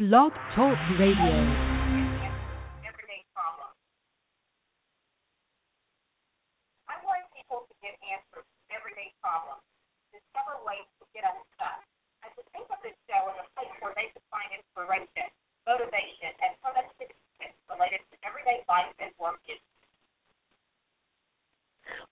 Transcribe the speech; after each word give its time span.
Blog 0.00 0.32
Talk 0.56 0.80
Radio. 0.96 1.36
I 6.88 6.96
want 7.04 7.28
people 7.36 7.68
to 7.68 7.74
get 7.84 8.00
answers 8.08 8.48
to 8.48 8.60
everyday 8.72 9.12
problems. 9.20 9.60
Discover 10.08 10.64
ways 10.64 10.88
to 10.96 11.04
get 11.12 11.28
unstuck. 11.28 11.84
And 12.24 12.32
to 12.32 12.40
think 12.48 12.72
of 12.72 12.80
this 12.80 12.96
show 13.12 13.28
as 13.28 13.44
a 13.44 13.46
place 13.52 13.68
where 13.84 13.92
they 13.92 14.08
could 14.16 14.24
find 14.32 14.48
inspiration 14.56 15.28
motivation, 15.68 16.32
and 16.48 16.56
productivity 16.64 17.20
tips 17.36 17.60
related 17.68 18.00
to 18.08 18.16
everyday 18.24 18.64
life 18.72 18.88
and 19.04 19.12
work 19.20 19.36
issues. 19.44 19.60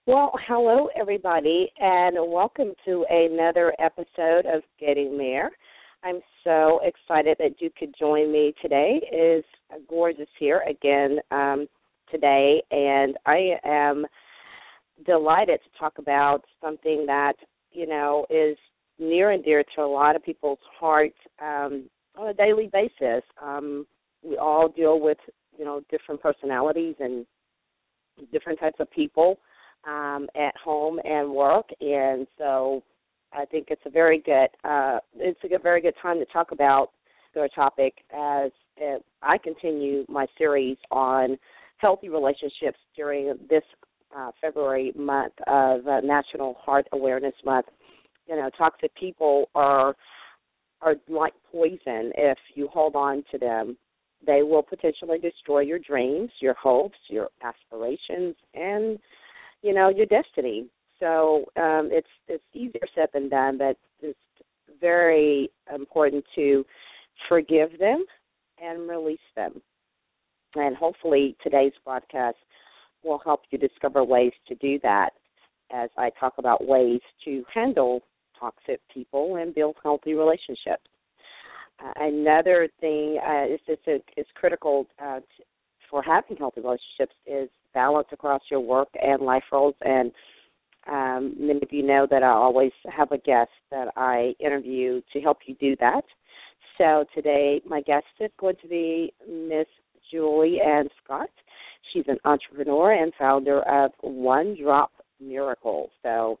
Well, 0.05 0.37
hello, 0.45 0.93
everybody, 0.93 1.73
and 1.81 2.21
welcome 2.29 2.77
to 2.85 3.09
another 3.09 3.73
episode 3.81 4.45
of 4.45 4.61
Getting 4.77 5.17
There. 5.17 5.49
I'm 6.03 6.21
so 6.43 6.79
excited 6.83 7.37
that 7.39 7.59
you 7.59 7.69
could 7.77 7.93
join 7.97 8.31
me 8.31 8.53
today. 8.61 9.01
Is 9.11 9.43
gorgeous 9.89 10.29
here 10.39 10.63
again 10.69 11.19
um, 11.31 11.67
today, 12.11 12.61
and 12.71 13.15
I 13.25 13.57
am 13.63 14.05
delighted 15.05 15.59
to 15.63 15.79
talk 15.79 15.97
about 15.97 16.43
something 16.61 17.05
that 17.05 17.33
you 17.71 17.87
know 17.87 18.25
is 18.29 18.57
near 18.97 19.31
and 19.31 19.43
dear 19.43 19.63
to 19.75 19.81
a 19.81 19.83
lot 19.83 20.15
of 20.15 20.23
people's 20.23 20.59
hearts. 20.79 21.17
Um, 21.41 21.89
on 22.19 22.27
a 22.29 22.33
daily 22.33 22.69
basis. 22.71 23.23
Um, 23.41 23.85
we 24.23 24.37
all 24.37 24.67
deal 24.69 24.99
with 24.99 25.17
you 25.57 25.65
know 25.65 25.81
different 25.89 26.21
personalities 26.21 26.95
and 26.99 27.25
different 28.31 28.59
types 28.59 28.77
of 28.79 28.91
people 28.91 29.39
um, 29.87 30.27
at 30.35 30.55
home 30.57 30.99
and 31.03 31.31
work, 31.31 31.67
and 31.79 32.27
so 32.37 32.83
I 33.33 33.45
think 33.45 33.67
it's 33.69 33.81
a 33.85 33.89
very 33.89 34.19
good 34.19 34.47
uh, 34.63 34.99
it's 35.15 35.39
a 35.43 35.59
very 35.59 35.81
good 35.81 35.95
time 36.01 36.19
to 36.19 36.25
talk 36.25 36.51
about 36.51 36.91
the 37.33 37.49
topic 37.53 37.93
as 38.13 38.51
I 39.21 39.37
continue 39.37 40.05
my 40.07 40.25
series 40.37 40.77
on 40.91 41.37
healthy 41.77 42.09
relationships 42.09 42.77
during 42.95 43.37
this 43.49 43.63
uh, 44.17 44.31
February 44.41 44.91
month 44.95 45.33
of 45.47 45.87
uh, 45.87 45.99
National 46.01 46.55
Heart 46.55 46.87
Awareness 46.93 47.35
Month. 47.45 47.67
You 48.27 48.35
know, 48.35 48.49
toxic 48.57 48.93
people 48.95 49.49
are 49.55 49.95
are 50.81 50.95
like 51.09 51.33
poison 51.51 52.11
if 52.17 52.37
you 52.55 52.67
hold 52.69 52.95
on 52.95 53.23
to 53.31 53.37
them. 53.37 53.77
They 54.25 54.43
will 54.43 54.63
potentially 54.63 55.17
destroy 55.19 55.61
your 55.61 55.79
dreams, 55.79 56.29
your 56.41 56.53
hopes, 56.53 56.97
your 57.09 57.29
aspirations, 57.43 58.35
and 58.53 58.97
you 59.61 59.73
know 59.73 59.89
your 59.89 60.05
destiny. 60.05 60.65
So 60.99 61.45
um, 61.55 61.89
it's 61.91 62.07
it's 62.27 62.43
easier 62.53 62.81
said 62.93 63.09
than 63.13 63.29
done, 63.29 63.57
but 63.57 63.77
it's 64.01 64.17
very 64.81 65.49
important 65.73 66.23
to 66.35 66.65
forgive 67.27 67.77
them 67.79 68.05
and 68.61 68.89
release 68.89 69.19
them. 69.35 69.61
And 70.55 70.75
hopefully 70.75 71.35
today's 71.43 71.73
broadcast 71.83 72.37
will 73.03 73.19
help 73.23 73.41
you 73.51 73.57
discover 73.57 74.03
ways 74.03 74.33
to 74.47 74.55
do 74.55 74.79
that 74.83 75.11
as 75.71 75.89
I 75.97 76.09
talk 76.19 76.33
about 76.37 76.65
ways 76.67 77.01
to 77.25 77.43
handle 77.53 78.01
toxic 78.39 78.81
people 78.93 79.35
and 79.35 79.53
build 79.53 79.75
healthy 79.83 80.13
relationships. 80.13 80.83
Uh, 81.83 81.93
another 81.97 82.67
thing 82.81 83.19
uh, 83.25 83.45
is, 83.45 83.59
is, 83.67 84.01
is 84.17 84.25
critical 84.35 84.87
uh, 85.01 85.19
for 85.89 86.01
having 86.03 86.37
healthy 86.37 86.61
relationships 86.61 87.15
is 87.25 87.49
balance 87.73 88.07
across 88.11 88.41
your 88.49 88.59
work 88.59 88.89
and 89.01 89.21
life 89.21 89.43
roles. 89.51 89.75
And 89.81 90.11
um, 90.87 91.35
many 91.37 91.61
of 91.61 91.71
you 91.71 91.85
know 91.85 92.07
that 92.09 92.23
I 92.23 92.29
always 92.29 92.71
have 92.95 93.11
a 93.11 93.17
guest 93.17 93.51
that 93.71 93.89
I 93.95 94.33
interview 94.39 95.01
to 95.13 95.21
help 95.21 95.39
you 95.45 95.55
do 95.55 95.75
that. 95.79 96.03
So 96.77 97.05
today, 97.13 97.61
my 97.67 97.81
guest 97.81 98.05
is 98.19 98.31
going 98.39 98.55
to 98.61 98.67
be 98.67 99.13
Miss 99.27 99.67
Julie 100.11 100.59
Ann 100.65 100.87
Scott. 101.03 101.29
She's 101.91 102.05
an 102.07 102.17
entrepreneur 102.25 102.93
and 102.93 103.11
founder 103.17 103.61
of 103.63 103.91
One 104.01 104.55
Drop 104.61 104.91
Miracle. 105.19 105.89
So 106.01 106.39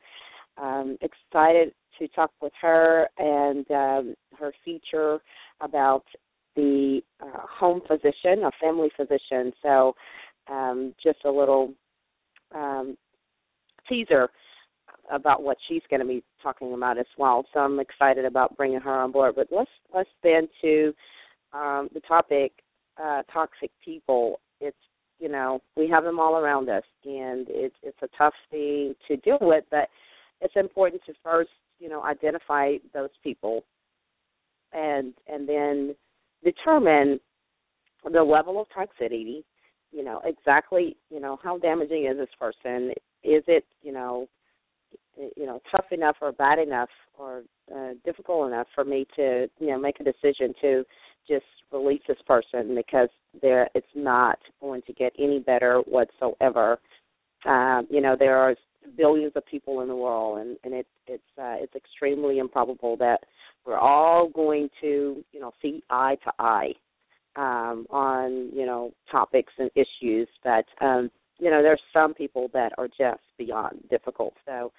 um, 0.57 0.97
excited 1.01 1.73
to 1.99 2.07
talk 2.09 2.31
with 2.41 2.53
her 2.61 3.07
and 3.17 3.69
um, 3.71 4.15
her 4.39 4.53
feature 4.63 5.19
about 5.61 6.03
the 6.55 7.01
uh, 7.21 7.41
home 7.59 7.81
physician, 7.87 8.43
a 8.43 8.51
family 8.61 8.89
physician. 8.95 9.51
So, 9.61 9.95
um, 10.49 10.95
just 11.03 11.19
a 11.25 11.29
little 11.29 11.73
um, 12.55 12.97
teaser 13.89 14.29
about 15.11 15.41
what 15.41 15.57
she's 15.67 15.81
going 15.89 15.99
to 15.99 16.05
be 16.05 16.23
talking 16.41 16.73
about 16.73 16.97
as 16.97 17.05
well. 17.17 17.45
So 17.53 17.59
I'm 17.59 17.79
excited 17.79 18.25
about 18.25 18.55
bringing 18.55 18.79
her 18.79 19.01
on 19.01 19.11
board. 19.11 19.35
But 19.35 19.47
let's 19.51 19.69
let's 19.93 20.09
then 20.23 20.47
to 20.61 20.93
um, 21.53 21.89
the 21.93 22.01
topic: 22.07 22.51
uh, 23.01 23.23
toxic 23.31 23.71
people. 23.83 24.39
It's 24.61 24.77
you 25.19 25.29
know 25.29 25.61
we 25.75 25.89
have 25.89 26.03
them 26.03 26.19
all 26.19 26.37
around 26.37 26.69
us, 26.69 26.83
and 27.05 27.47
it's 27.49 27.75
it's 27.83 27.97
a 28.01 28.09
tough 28.17 28.35
thing 28.51 28.93
to 29.07 29.17
deal 29.17 29.39
with, 29.41 29.65
but 29.71 29.89
it's 30.41 30.55
important 30.55 31.01
to 31.05 31.13
first 31.23 31.49
you 31.79 31.89
know 31.89 32.03
identify 32.03 32.75
those 32.93 33.09
people 33.23 33.63
and 34.73 35.13
and 35.27 35.47
then 35.47 35.95
determine 36.43 37.19
the 38.11 38.23
level 38.23 38.61
of 38.61 38.67
toxicity 38.69 39.43
you 39.91 40.03
know 40.03 40.21
exactly 40.23 40.95
you 41.09 41.19
know 41.19 41.39
how 41.43 41.57
damaging 41.57 42.05
is 42.05 42.17
this 42.17 42.29
person 42.39 42.91
is 43.23 43.43
it 43.47 43.65
you 43.81 43.91
know 43.91 44.27
you 45.35 45.45
know 45.45 45.61
tough 45.71 45.85
enough 45.91 46.15
or 46.21 46.31
bad 46.31 46.59
enough 46.59 46.89
or 47.17 47.43
uh, 47.75 47.91
difficult 48.05 48.47
enough 48.47 48.67
for 48.73 48.83
me 48.83 49.05
to 49.15 49.47
you 49.59 49.67
know 49.67 49.79
make 49.79 49.99
a 49.99 50.03
decision 50.03 50.53
to 50.61 50.83
just 51.27 51.45
release 51.71 52.01
this 52.07 52.17
person 52.25 52.75
because 52.75 53.09
there 53.41 53.69
it's 53.75 53.87
not 53.95 54.39
going 54.61 54.81
to 54.83 54.93
get 54.93 55.13
any 55.19 55.39
better 55.39 55.81
whatsoever 55.85 56.79
um 57.45 57.87
you 57.89 58.01
know 58.01 58.15
there 58.17 58.37
are 58.37 58.55
billions 58.97 59.33
of 59.35 59.45
people 59.45 59.81
in 59.81 59.87
the 59.87 59.95
world, 59.95 60.39
and 60.39 60.57
and 60.63 60.73
it, 60.73 60.87
it's 61.07 61.23
uh, 61.37 61.55
it's 61.57 61.75
extremely 61.75 62.39
improbable 62.39 62.97
that 62.97 63.19
we're 63.65 63.77
all 63.77 64.29
going 64.29 64.69
to 64.81 65.23
you 65.31 65.39
know 65.39 65.51
see 65.61 65.83
eye 65.89 66.17
to 66.23 66.31
eye 66.39 66.71
um, 67.35 67.85
on 67.89 68.49
you 68.53 68.65
know 68.65 68.91
topics 69.11 69.53
and 69.57 69.69
issues. 69.75 70.27
But 70.43 70.65
um, 70.81 71.11
you 71.39 71.49
know 71.49 71.61
there's 71.61 71.81
some 71.93 72.13
people 72.13 72.49
that 72.53 72.73
are 72.77 72.87
just 72.87 73.21
beyond 73.37 73.83
difficult. 73.89 74.33
So 74.45 74.71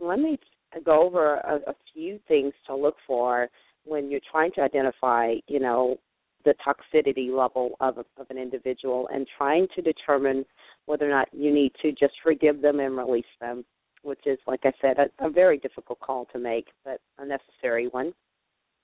let 0.00 0.18
me 0.18 0.38
go 0.84 1.02
over 1.02 1.36
a, 1.36 1.56
a 1.68 1.74
few 1.92 2.18
things 2.28 2.52
to 2.66 2.74
look 2.74 2.96
for 3.06 3.48
when 3.84 4.10
you're 4.10 4.20
trying 4.30 4.52
to 4.52 4.62
identify 4.62 5.34
you 5.46 5.60
know 5.60 5.98
the 6.44 6.54
toxicity 6.66 7.30
level 7.30 7.76
of, 7.80 7.98
of 7.98 8.26
an 8.30 8.38
individual 8.38 9.08
and 9.12 9.26
trying 9.36 9.66
to 9.74 9.82
determine 9.82 10.44
whether 10.86 11.06
or 11.06 11.10
not 11.10 11.28
you 11.32 11.52
need 11.52 11.72
to 11.82 11.90
just 11.92 12.14
forgive 12.22 12.62
them 12.62 12.80
and 12.80 12.96
release 12.96 13.24
them, 13.40 13.64
which 14.02 14.20
is, 14.26 14.38
like 14.46 14.60
I 14.64 14.72
said, 14.80 14.96
a, 14.98 15.26
a 15.26 15.30
very 15.30 15.58
difficult 15.58 16.00
call 16.00 16.26
to 16.32 16.38
make, 16.38 16.68
but 16.84 17.00
a 17.18 17.26
necessary 17.26 17.88
one. 17.88 18.12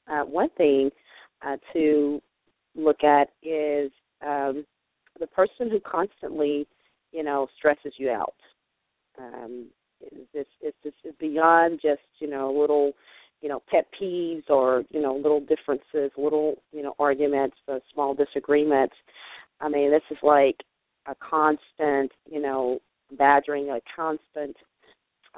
Uh, 0.07 0.23
one 0.23 0.51
thing 0.59 0.91
uh, 1.47 1.57
to 1.73 2.21
look 2.75 3.03
at 3.05 3.29
is 3.43 3.91
um, 4.27 4.67
the 5.19 5.27
person 5.29 5.71
who 5.71 5.81
constantly, 5.81 6.67
you 7.15 7.23
know, 7.23 7.47
stresses 7.57 7.95
you 7.97 8.11
out. 8.11 8.35
Um, 9.19 9.69
this 10.35 10.47
it's 10.61 10.77
just 10.83 11.19
beyond 11.19 11.81
just 11.81 12.03
you 12.19 12.29
know 12.29 12.53
little 12.53 12.93
you 13.41 13.49
know 13.49 13.63
pet 13.71 13.87
peeves 13.99 14.51
or 14.51 14.83
you 14.91 15.01
know 15.01 15.15
little 15.15 15.41
differences, 15.41 16.11
little 16.19 16.57
you 16.73 16.83
know 16.83 16.95
arguments, 16.99 17.57
uh, 17.69 17.79
small 17.93 18.15
disagreements. 18.15 18.95
I 19.61 19.69
mean, 19.69 19.91
this 19.91 20.03
is 20.11 20.19
like 20.23 20.57
a 21.07 21.15
constant, 21.15 22.11
you 22.31 22.41
know, 22.41 22.81
badgering, 23.17 23.71
a 23.71 23.81
constant, 23.95 24.57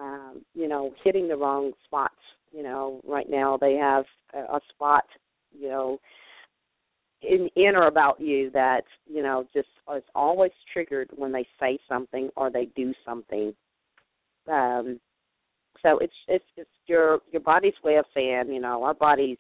um, 0.01 0.43
you 0.55 0.69
know, 0.69 0.93
hitting 1.05 1.29
the 1.29 1.37
wrong 1.37 1.73
spots. 1.85 2.15
You 2.53 2.63
know, 2.63 3.01
right 3.07 3.29
now 3.29 3.59
they 3.61 3.75
have 3.75 4.05
a, 4.33 4.39
a 4.57 4.61
spot, 4.71 5.05
you 5.53 5.69
know, 5.69 5.99
in 7.23 7.49
in 7.57 7.75
or 7.75 7.87
about 7.87 8.21
you 8.21 8.51
that 8.51 8.85
you 9.07 9.23
know 9.23 9.47
just 9.55 9.69
is 9.97 10.03
always 10.15 10.53
triggered 10.73 11.09
when 11.15 11.33
they 11.33 11.47
say 11.61 11.79
something 11.89 12.29
or 12.37 12.51
they 12.51 12.67
do 12.77 12.93
something. 13.05 13.55
Um, 14.49 15.01
so 15.83 15.99
it's 15.99 16.15
it's 16.29 16.45
it's 16.57 16.71
your 16.87 17.21
your 17.33 17.43
body's 17.43 17.75
way 17.85 17.97
of 17.97 18.05
saying, 18.15 18.53
you 18.53 18.61
know, 18.61 18.83
our 18.83 18.95
bodies 18.95 19.39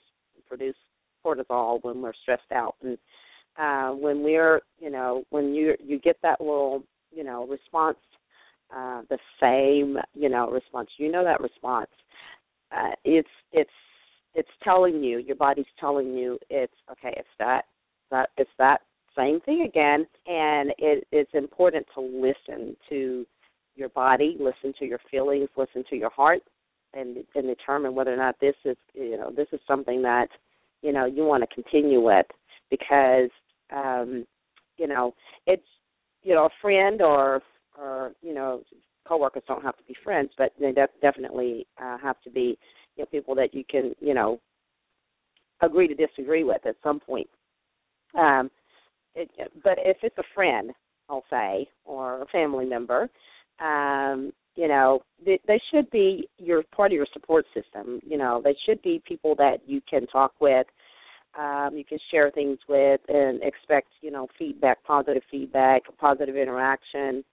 produce 0.48 0.76
cortisol 1.24 1.82
when 1.82 2.00
we're 2.00 2.12
stressed 2.22 2.52
out, 2.52 2.76
and 2.82 2.98
uh, 3.58 3.90
when 3.90 4.22
we're 4.22 4.60
you 4.78 4.90
know 4.90 5.24
when 5.30 5.54
you 5.54 5.74
you 5.84 5.98
get 5.98 6.16
that 6.22 6.40
little 6.40 6.82
you 7.10 7.24
know 7.24 7.46
response, 7.46 7.98
uh, 8.74 9.02
the 9.10 9.18
same 9.40 9.98
you 10.14 10.28
know 10.28 10.50
response. 10.50 10.88
You 10.98 11.10
know 11.10 11.24
that 11.24 11.40
response. 11.40 11.90
Uh, 12.72 12.92
it's 13.04 13.28
it's 13.52 13.70
it's 14.36 14.48
telling 14.62 15.02
you 15.02 15.18
your 15.18 15.36
body's 15.36 15.64
telling 15.80 16.14
you 16.14 16.38
it's 16.50 16.74
okay. 16.92 17.14
It's 17.16 17.28
that 17.38 17.62
that 18.10 18.28
it's 18.36 18.50
that 18.58 18.82
same 19.16 19.40
thing 19.40 19.62
again, 19.62 20.06
and 20.26 20.72
it, 20.78 21.06
it's 21.10 21.30
important 21.32 21.86
to 21.94 22.02
listen 22.02 22.76
to 22.90 23.26
your 23.74 23.88
body, 23.88 24.36
listen 24.38 24.74
to 24.78 24.84
your 24.84 25.00
feelings, 25.10 25.48
listen 25.56 25.82
to 25.88 25.96
your 25.96 26.10
heart, 26.10 26.42
and 26.92 27.16
and 27.34 27.46
determine 27.46 27.94
whether 27.94 28.12
or 28.12 28.18
not 28.18 28.36
this 28.40 28.54
is 28.64 28.76
you 28.94 29.16
know 29.16 29.32
this 29.34 29.48
is 29.52 29.60
something 29.66 30.02
that 30.02 30.28
you 30.82 30.92
know 30.92 31.06
you 31.06 31.24
want 31.24 31.42
to 31.48 31.54
continue 31.54 32.02
with 32.02 32.26
because 32.70 33.30
um 33.74 34.26
you 34.76 34.86
know 34.86 35.14
it's 35.46 35.66
you 36.22 36.34
know 36.34 36.44
a 36.44 36.50
friend 36.60 37.00
or 37.00 37.40
or 37.78 38.12
you 38.22 38.34
know 38.34 38.62
coworkers 39.08 39.42
don't 39.48 39.62
have 39.62 39.76
to 39.76 39.84
be 39.84 39.94
friends 40.04 40.30
but 40.36 40.52
they 40.60 40.72
def- 40.72 40.90
definitely 41.00 41.66
uh, 41.82 41.96
have 41.98 42.20
to 42.22 42.30
be 42.30 42.58
you 42.96 43.02
know 43.02 43.06
people 43.06 43.34
that 43.34 43.54
you 43.54 43.64
can 43.68 43.94
you 44.00 44.14
know 44.14 44.40
agree 45.62 45.88
to 45.88 45.94
disagree 45.94 46.44
with 46.44 46.64
at 46.66 46.76
some 46.82 47.00
point. 47.00 47.28
Um 48.18 48.50
it, 49.14 49.30
but 49.64 49.78
if 49.78 49.96
it's 50.02 50.18
a 50.18 50.24
friend 50.34 50.72
i'll 51.08 51.24
say 51.30 51.66
or 51.84 52.22
a 52.22 52.26
family 52.26 52.66
member 52.66 53.08
um 53.60 54.32
you 54.56 54.68
know 54.68 55.00
they, 55.24 55.38
they 55.46 55.60
should 55.70 55.90
be 55.90 56.28
your 56.38 56.62
part 56.74 56.92
of 56.92 56.96
your 56.96 57.06
support 57.12 57.46
system 57.54 58.00
you 58.06 58.18
know. 58.18 58.40
They 58.44 58.56
should 58.66 58.82
be 58.82 59.02
people 59.06 59.34
that 59.36 59.58
you 59.66 59.80
can 59.88 60.06
talk 60.08 60.32
with 60.40 60.66
um 61.38 61.70
you 61.74 61.84
can 61.84 61.98
share 62.10 62.30
things 62.30 62.58
with 62.68 63.00
and 63.08 63.42
expect 63.42 63.88
you 64.00 64.10
know 64.10 64.26
feedback 64.38 64.82
positive 64.84 65.22
feedback 65.30 65.82
positive 65.98 66.36
interaction 66.36 67.24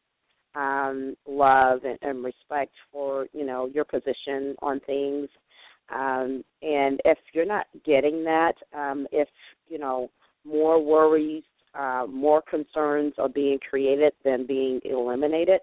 um 0.55 1.15
love 1.27 1.79
and, 1.83 1.97
and 2.01 2.23
respect 2.23 2.71
for 2.91 3.27
you 3.33 3.45
know 3.45 3.67
your 3.73 3.85
position 3.85 4.55
on 4.61 4.79
things 4.81 5.27
um 5.93 6.43
and 6.61 6.99
if 7.05 7.17
you're 7.33 7.45
not 7.45 7.67
getting 7.85 8.23
that 8.23 8.53
um 8.73 9.07
if 9.11 9.27
you 9.67 9.77
know 9.77 10.09
more 10.45 10.83
worries 10.83 11.43
uh, 11.75 12.05
more 12.07 12.41
concerns 12.41 13.13
are 13.17 13.29
being 13.29 13.57
created 13.67 14.13
than 14.23 14.45
being 14.45 14.79
eliminated 14.83 15.59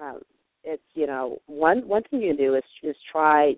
um, 0.00 0.20
it's 0.64 0.82
you 0.94 1.06
know 1.06 1.38
one 1.46 1.86
one 1.88 2.02
thing 2.04 2.20
you 2.20 2.34
can 2.34 2.44
do 2.44 2.54
is 2.54 2.64
is 2.82 2.96
try 3.10 3.54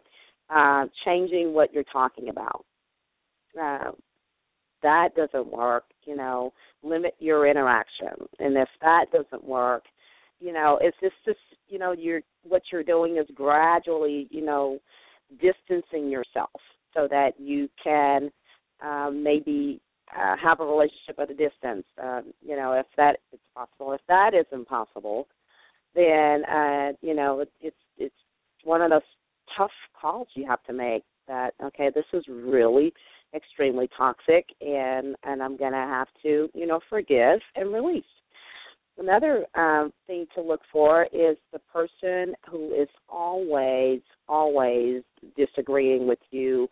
uh, 0.51 0.87
changing 1.05 1.53
what 1.53 1.73
you're 1.73 1.85
talking 1.85 2.29
about. 2.29 2.65
Uh, 3.61 3.91
that 4.83 5.09
doesn't 5.17 5.51
work. 5.51 5.85
You 6.05 6.17
know, 6.17 6.53
limit 6.83 7.15
your 7.19 7.47
interaction, 7.47 8.27
and 8.39 8.57
if 8.57 8.69
that 8.83 9.07
doesn't 9.13 9.45
work, 9.45 9.85
you 10.41 10.53
know, 10.53 10.79
it's 10.81 10.97
just 11.01 11.17
just 11.25 11.39
you 11.69 11.79
know 11.79 11.93
you're 11.93 12.21
what 12.45 12.63
you're 12.71 12.85
doing 12.85 13.17
is 13.17 13.27
gradually 13.35 14.29
you 14.31 14.45
know 14.45 14.79
distancing 15.41 16.11
yourself 16.11 16.61
so 16.95 17.07
that 17.11 17.33
you 17.39 17.69
can 17.83 18.31
um, 18.83 19.23
maybe 19.23 19.81
uh, 20.17 20.37
have 20.43 20.61
a 20.61 20.65
relationship 20.65 21.19
at 21.19 21.31
a 21.31 21.35
distance. 21.35 21.85
Um, 22.03 22.33
you 22.41 22.57
know, 22.57 22.73
if 22.73 22.87
that 22.97 23.19
is 23.33 23.41
possible. 23.55 23.93
If 23.93 24.01
that 24.09 24.35
is 24.35 24.47
impossible, 24.53 25.29
then 25.95 26.45
uh, 26.45 26.93
you 27.01 27.15
know 27.15 27.41
it, 27.41 27.53
it's 27.61 27.77
it's 27.97 28.15
one 28.65 28.83
of 28.83 28.91
those 28.91 29.01
tough 29.57 29.71
calls 30.01 30.29
you 30.35 30.47
have 30.47 30.63
to 30.65 30.73
make. 30.73 31.03
That 31.27 31.55
okay, 31.63 31.91
this 31.95 32.05
is 32.13 32.25
really 32.29 32.93
extremely 33.35 33.89
toxic, 33.97 34.47
and 34.61 35.15
and 35.25 35.43
I'm 35.43 35.57
to 35.73 35.79
have 35.79 36.09
to 36.23 36.49
you 36.55 36.67
know 36.67 36.81
forgive 36.89 37.41
and 37.55 37.73
release. 37.73 38.05
Another 38.99 39.47
um, 39.55 39.93
thing 40.07 40.27
to 40.35 40.43
look 40.43 40.61
for 40.73 41.05
is 41.13 41.37
the 41.53 41.61
person 41.73 42.35
who 42.51 42.75
is 42.75 42.89
always, 43.09 44.01
always 44.29 45.03
disagreeing 45.37 46.09
with 46.09 46.19
you. 46.31 46.69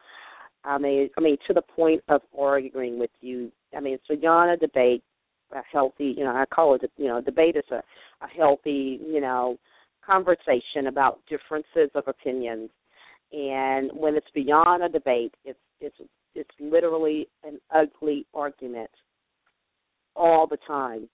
I 0.65 0.79
mean, 0.79 1.09
I 1.17 1.21
mean, 1.21 1.37
to 1.47 1.55
the 1.55 1.63
point 1.63 2.03
of 2.09 2.23
arguing 2.37 2.99
with 2.99 3.11
you. 3.21 3.53
I 3.77 3.81
mean, 3.81 3.99
so 4.09 4.15
you're 4.15 4.53
a 4.53 4.57
debate, 4.57 5.05
a 5.53 5.61
healthy, 5.71 6.15
you 6.17 6.25
know, 6.25 6.35
I 6.35 6.45
call 6.47 6.75
it, 6.75 6.91
you 6.97 7.07
know, 7.07 7.21
debate 7.21 7.57
is 7.57 7.65
a 7.71 7.83
a 8.23 8.29
healthy, 8.29 9.01
you 9.07 9.21
know, 9.21 9.59
conversation 10.05 10.87
about 10.89 11.21
differences 11.29 11.91
of 11.95 12.05
opinions. 12.07 12.71
And 13.33 13.91
when 13.93 14.15
it's 14.15 14.27
beyond 14.35 14.83
a 14.83 14.89
debate, 14.89 15.35
it's 15.45 15.59
it's 15.81 15.97
it's 16.35 16.51
literally 16.61 17.29
an 17.45 17.59
ugly 17.75 18.27
argument 18.35 18.91
all 20.15 20.47
the 20.47 20.59
time. 20.67 21.09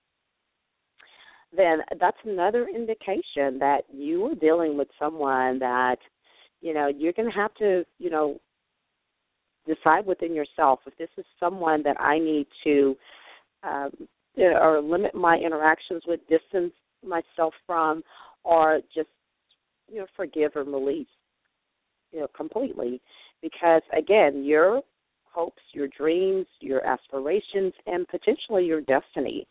Then 1.55 1.79
that's 2.01 2.17
another 2.25 2.67
indication 2.69 3.59
that 3.59 3.83
you 3.93 4.27
are 4.27 4.35
dealing 4.35 4.77
with 4.79 4.89
someone 4.99 5.59
that, 5.59 5.97
you 6.61 6.73
know, 6.73 6.89
you're 6.89 7.13
going 7.13 7.31
to 7.31 7.37
have 7.37 7.55
to, 7.55 7.85
you 7.99 8.11
know, 8.11 8.41
decide 9.67 10.07
within 10.07 10.35
yourself 10.35 10.81
if 10.87 10.97
this 10.97 11.11
is 11.19 11.25
someone 11.39 11.83
that 11.83 12.01
I 12.01 12.19
need 12.19 12.47
to, 12.65 12.97
um, 13.63 13.91
or 14.37 14.81
limit 14.81 15.15
my 15.15 15.37
interactions 15.37 16.03
with, 16.07 16.21
distance 16.29 16.73
myself 17.05 17.55
from 17.67 18.03
or 18.45 18.81
just 18.95 19.09
you 19.89 19.99
know 19.99 20.07
forgive 20.17 20.53
and 20.55 20.73
release 20.73 21.07
you 22.13 22.21
know 22.21 22.29
completely. 22.37 23.01
Because 23.41 23.83
again 23.97 24.45
your 24.45 24.83
hopes 25.25 25.63
your 25.73 25.89
dreams 25.89 26.47
your 26.61 26.85
aspirations 26.87 27.73
and 27.87 28.07
potentially 28.09 28.65
your 28.65 28.81
destiny 28.83 29.47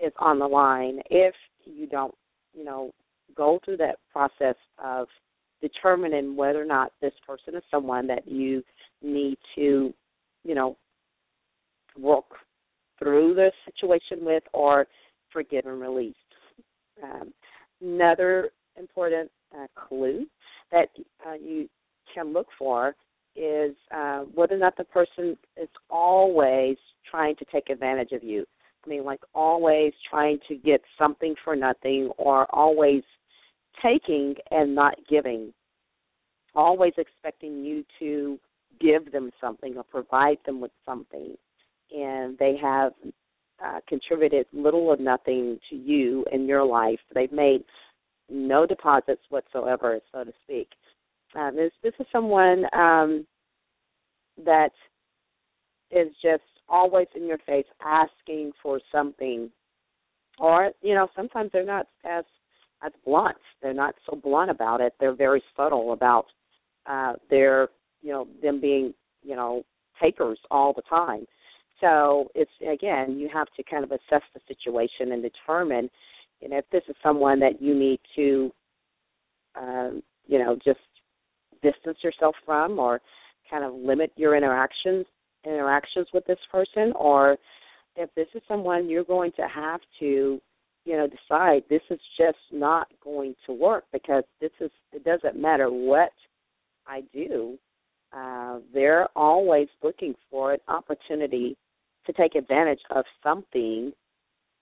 is 0.00 0.12
on 0.18 0.38
the 0.38 0.46
line 0.46 1.00
if 1.10 1.34
you 1.64 1.86
don't 1.86 2.14
you 2.54 2.64
know 2.64 2.92
go 3.36 3.58
through 3.64 3.76
that 3.76 3.96
process 4.12 4.56
of 4.82 5.06
determining 5.60 6.36
whether 6.36 6.62
or 6.62 6.66
not 6.66 6.92
this 7.00 7.12
person 7.26 7.54
is 7.54 7.62
someone 7.70 8.06
that 8.06 8.26
you 8.26 8.62
need 9.02 9.36
to 9.54 9.92
you 10.44 10.54
know 10.54 10.76
work 11.98 12.26
through 12.98 13.34
the 13.34 13.50
situation 13.64 14.24
with 14.24 14.42
or 14.52 14.86
forgive 15.32 15.66
and 15.66 15.80
release 15.80 16.14
um, 17.02 17.32
another 17.80 18.50
important 18.78 19.30
uh, 19.54 19.66
clue 19.74 20.26
that 20.70 20.88
uh, 21.26 21.34
you 21.34 21.68
can 22.14 22.32
look 22.32 22.46
for 22.58 22.94
is 23.36 23.74
uh, 23.94 24.20
whether 24.34 24.54
or 24.54 24.58
not 24.58 24.76
the 24.76 24.84
person 24.84 25.36
is 25.60 25.68
always 25.90 26.76
trying 27.08 27.36
to 27.36 27.44
take 27.52 27.70
advantage 27.70 28.12
of 28.12 28.22
you. 28.22 28.44
I 28.84 28.88
mean, 28.88 29.04
like 29.04 29.20
always 29.34 29.92
trying 30.08 30.38
to 30.48 30.56
get 30.56 30.80
something 30.98 31.34
for 31.44 31.56
nothing 31.56 32.10
or 32.16 32.46
always 32.54 33.02
taking 33.82 34.34
and 34.50 34.74
not 34.74 34.94
giving. 35.08 35.52
Always 36.54 36.92
expecting 36.96 37.64
you 37.64 37.84
to 37.98 38.38
give 38.80 39.12
them 39.12 39.30
something 39.40 39.76
or 39.76 39.84
provide 39.84 40.38
them 40.46 40.60
with 40.60 40.70
something. 40.86 41.34
And 41.90 42.38
they 42.38 42.56
have 42.60 42.92
uh, 43.64 43.80
contributed 43.88 44.46
little 44.52 44.86
or 44.86 44.96
nothing 44.96 45.58
to 45.70 45.76
you 45.76 46.24
in 46.32 46.46
your 46.46 46.64
life. 46.64 47.00
They've 47.14 47.32
made 47.32 47.64
no 48.30 48.66
deposits 48.66 49.22
whatsoever, 49.30 49.98
so 50.12 50.24
to 50.24 50.32
speak. 50.44 50.68
Um, 51.34 51.56
this 51.56 51.72
this 51.82 51.92
is 51.98 52.06
someone 52.10 52.64
um, 52.72 53.26
that 54.44 54.70
is 55.90 56.08
just 56.22 56.42
always 56.68 57.06
in 57.14 57.26
your 57.26 57.38
face, 57.38 57.66
asking 57.84 58.52
for 58.62 58.80
something, 58.92 59.50
or 60.38 60.70
you 60.82 60.94
know 60.94 61.08
sometimes 61.16 61.50
they're 61.52 61.64
not 61.64 61.86
as 62.04 62.24
as 62.82 62.92
blunt. 63.04 63.36
They're 63.62 63.74
not 63.74 63.94
so 64.08 64.16
blunt 64.16 64.50
about 64.50 64.80
it. 64.80 64.94
They're 65.00 65.14
very 65.14 65.42
subtle 65.56 65.92
about 65.92 66.26
uh, 66.86 67.14
their 67.30 67.68
you 68.02 68.12
know 68.12 68.28
them 68.42 68.60
being 68.60 68.94
you 69.22 69.36
know 69.36 69.64
takers 70.00 70.38
all 70.50 70.72
the 70.72 70.82
time. 70.82 71.26
So 71.80 72.30
it's 72.34 72.50
again, 72.60 73.18
you 73.18 73.28
have 73.32 73.48
to 73.56 73.62
kind 73.62 73.84
of 73.84 73.92
assess 73.92 74.22
the 74.34 74.40
situation 74.46 75.12
and 75.12 75.22
determine, 75.22 75.88
you 76.40 76.48
know, 76.48 76.58
if 76.58 76.64
this 76.70 76.82
is 76.88 76.96
someone 77.02 77.38
that 77.40 77.62
you 77.62 77.74
need 77.74 78.00
to, 78.16 78.52
um, 79.56 80.02
you 80.26 80.38
know, 80.38 80.56
just 80.64 80.80
distance 81.62 81.98
yourself 82.02 82.34
from, 82.44 82.78
or 82.78 83.00
kind 83.50 83.64
of 83.64 83.74
limit 83.74 84.12
your 84.16 84.36
interactions 84.36 85.06
interactions 85.48 86.08
with 86.12 86.24
this 86.26 86.38
person, 86.50 86.92
or 86.96 87.36
if 87.96 88.08
this 88.14 88.28
is 88.34 88.42
someone 88.46 88.88
you're 88.88 89.04
going 89.04 89.32
to 89.32 89.46
have 89.48 89.80
to, 90.00 90.40
you 90.84 90.96
know, 90.96 91.06
decide 91.06 91.62
this 91.68 91.82
is 91.90 92.00
just 92.16 92.38
not 92.52 92.88
going 93.02 93.34
to 93.46 93.52
work 93.52 93.84
because 93.92 94.24
this 94.40 94.52
is 94.60 94.70
it 94.92 95.04
doesn't 95.04 95.40
matter 95.40 95.68
what 95.70 96.12
I 96.86 97.02
do. 97.12 97.58
Uh, 98.12 98.60
they're 98.72 99.08
always 99.14 99.68
looking 99.82 100.14
for 100.30 100.54
an 100.54 100.60
opportunity 100.68 101.56
to 102.06 102.12
take 102.14 102.34
advantage 102.34 102.80
of 102.90 103.04
something 103.22 103.92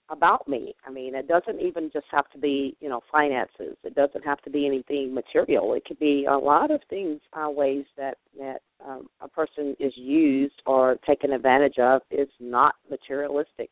about 0.08 0.46
me. 0.46 0.74
I 0.86 0.90
mean, 0.90 1.14
it 1.14 1.28
doesn't 1.28 1.60
even 1.60 1.90
just 1.92 2.06
have 2.10 2.30
to 2.30 2.38
be, 2.38 2.76
you 2.80 2.88
know, 2.88 3.00
finances. 3.10 3.76
It 3.82 3.94
doesn't 3.94 4.24
have 4.24 4.40
to 4.42 4.50
be 4.50 4.66
anything 4.66 5.12
material. 5.12 5.74
It 5.74 5.84
could 5.84 5.98
be 5.98 6.26
a 6.30 6.36
lot 6.36 6.70
of 6.70 6.80
things, 6.88 7.20
uh, 7.32 7.50
ways 7.50 7.84
that 7.96 8.18
that 8.38 8.60
um, 8.86 9.08
a 9.20 9.28
person 9.28 9.76
is 9.80 9.92
used 9.96 10.62
or 10.66 10.96
taken 11.06 11.32
advantage 11.32 11.78
of 11.78 12.02
is 12.10 12.28
not 12.38 12.74
materialistic. 12.90 13.70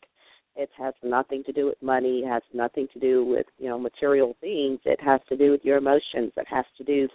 It 0.57 0.71
has 0.79 0.95
nothing 1.03 1.43
to 1.45 1.53
do 1.53 1.67
with 1.67 1.83
money. 1.83 2.21
It 2.21 2.29
has 2.29 2.43
nothing 2.53 2.87
to 2.93 3.00
do 3.00 3.25
with, 3.25 3.47
you 3.59 3.69
know, 3.69 3.79
material 3.79 4.37
things. 4.41 4.81
It 4.85 5.00
has 5.00 5.21
to 5.29 5.37
do 5.37 5.50
with 5.50 5.64
your 5.64 5.79
emotions. 5.79 6.33
It 6.37 6.47
has 6.49 6.64
to 6.79 6.85
do, 6.85 7.09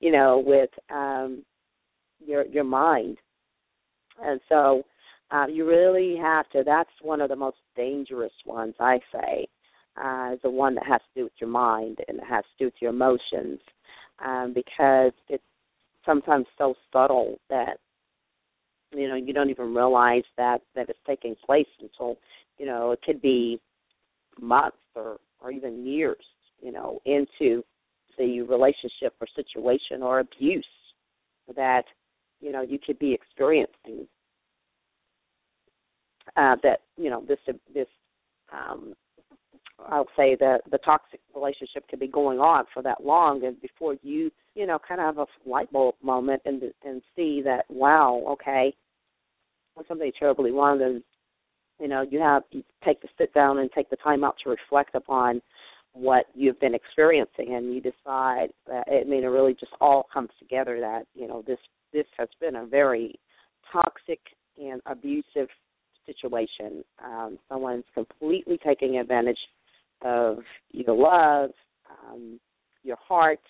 you 0.00 0.12
know, 0.12 0.42
with 0.44 0.70
um, 0.90 1.42
your 2.24 2.46
your 2.46 2.64
mind. 2.64 3.18
And 4.22 4.40
so 4.48 4.82
uh, 5.30 5.46
you 5.46 5.66
really 5.66 6.16
have 6.20 6.48
to. 6.50 6.62
That's 6.64 6.90
one 7.02 7.20
of 7.20 7.28
the 7.28 7.36
most 7.36 7.58
dangerous 7.76 8.32
ones, 8.44 8.74
I 8.78 8.98
say, 9.12 9.48
uh, 9.96 10.32
is 10.34 10.40
the 10.42 10.50
one 10.50 10.74
that 10.76 10.86
has 10.86 11.00
to 11.00 11.20
do 11.20 11.24
with 11.24 11.32
your 11.40 11.50
mind 11.50 11.98
and 12.08 12.18
it 12.18 12.24
has 12.28 12.44
to 12.44 12.58
do 12.58 12.64
with 12.66 12.74
your 12.80 12.90
emotions, 12.90 13.60
um, 14.24 14.52
because 14.54 15.12
it's 15.28 15.42
sometimes 16.04 16.46
so 16.56 16.74
subtle 16.92 17.38
that 17.50 17.78
you 18.92 19.08
know 19.08 19.16
you 19.16 19.32
don't 19.32 19.50
even 19.50 19.74
realize 19.74 20.22
that 20.36 20.60
that 20.74 20.88
it's 20.88 20.98
taking 21.06 21.34
place 21.44 21.66
until 21.80 22.16
you 22.58 22.66
know 22.66 22.92
it 22.92 23.00
could 23.02 23.20
be 23.20 23.60
months 24.40 24.76
or 24.94 25.18
or 25.40 25.50
even 25.50 25.84
years, 25.84 26.24
you 26.60 26.72
know, 26.72 26.98
into 27.04 27.62
the 28.18 28.40
relationship 28.42 29.14
or 29.20 29.26
situation 29.34 30.02
or 30.02 30.20
abuse 30.20 30.64
that 31.54 31.84
you 32.40 32.52
know 32.52 32.62
you 32.62 32.78
could 32.84 32.98
be 32.98 33.12
experiencing 33.12 34.06
uh, 36.36 36.56
that 36.62 36.80
you 36.96 37.10
know 37.10 37.22
this 37.26 37.38
this 37.72 37.88
um, 38.52 38.94
I'll 39.88 40.08
say 40.16 40.36
that 40.40 40.62
the 40.70 40.78
toxic 40.78 41.20
relationship 41.34 41.86
could 41.88 42.00
be 42.00 42.08
going 42.08 42.38
on 42.38 42.64
for 42.72 42.82
that 42.82 43.04
long, 43.04 43.44
and 43.44 43.60
before 43.60 43.96
you 44.02 44.30
you 44.54 44.66
know 44.66 44.78
kind 44.86 45.00
of 45.00 45.16
have 45.16 45.28
a 45.28 45.48
light 45.48 45.70
bulb 45.72 45.94
moment 46.02 46.42
and 46.44 46.62
and 46.84 47.02
see 47.14 47.42
that 47.42 47.64
wow 47.68 48.22
okay 48.30 48.74
when 49.74 49.86
something 49.86 50.10
terribly 50.18 50.50
wrong 50.50 50.78
then 50.78 51.02
you 51.80 51.88
know 51.88 52.02
you 52.02 52.18
have 52.18 52.42
you 52.50 52.64
take 52.84 53.00
the 53.02 53.08
sit 53.18 53.32
down 53.34 53.58
and 53.58 53.70
take 53.72 53.90
the 53.90 53.96
time 53.96 54.24
out 54.24 54.36
to 54.42 54.50
reflect 54.50 54.94
upon 54.94 55.40
what 55.92 56.26
you've 56.34 56.60
been 56.60 56.74
experiencing 56.74 57.54
and 57.54 57.74
you 57.74 57.80
decide 57.80 58.48
that 58.66 58.84
it 58.86 59.06
I 59.06 59.08
mean 59.08 59.24
it 59.24 59.28
really 59.28 59.54
just 59.54 59.72
all 59.80 60.06
comes 60.12 60.30
together 60.38 60.80
that 60.80 61.06
you 61.14 61.28
know 61.28 61.42
this 61.46 61.58
this 61.92 62.06
has 62.18 62.28
been 62.40 62.56
a 62.56 62.66
very 62.66 63.18
toxic 63.72 64.20
and 64.58 64.80
abusive 64.86 65.48
situation. 66.06 66.84
Um, 67.04 67.38
someone's 67.48 67.84
completely 67.94 68.58
taking 68.64 68.98
advantage 68.98 69.38
of 70.02 70.38
your 70.70 70.96
love, 70.96 71.50
um, 71.90 72.40
your 72.82 72.96
heart, 72.96 73.40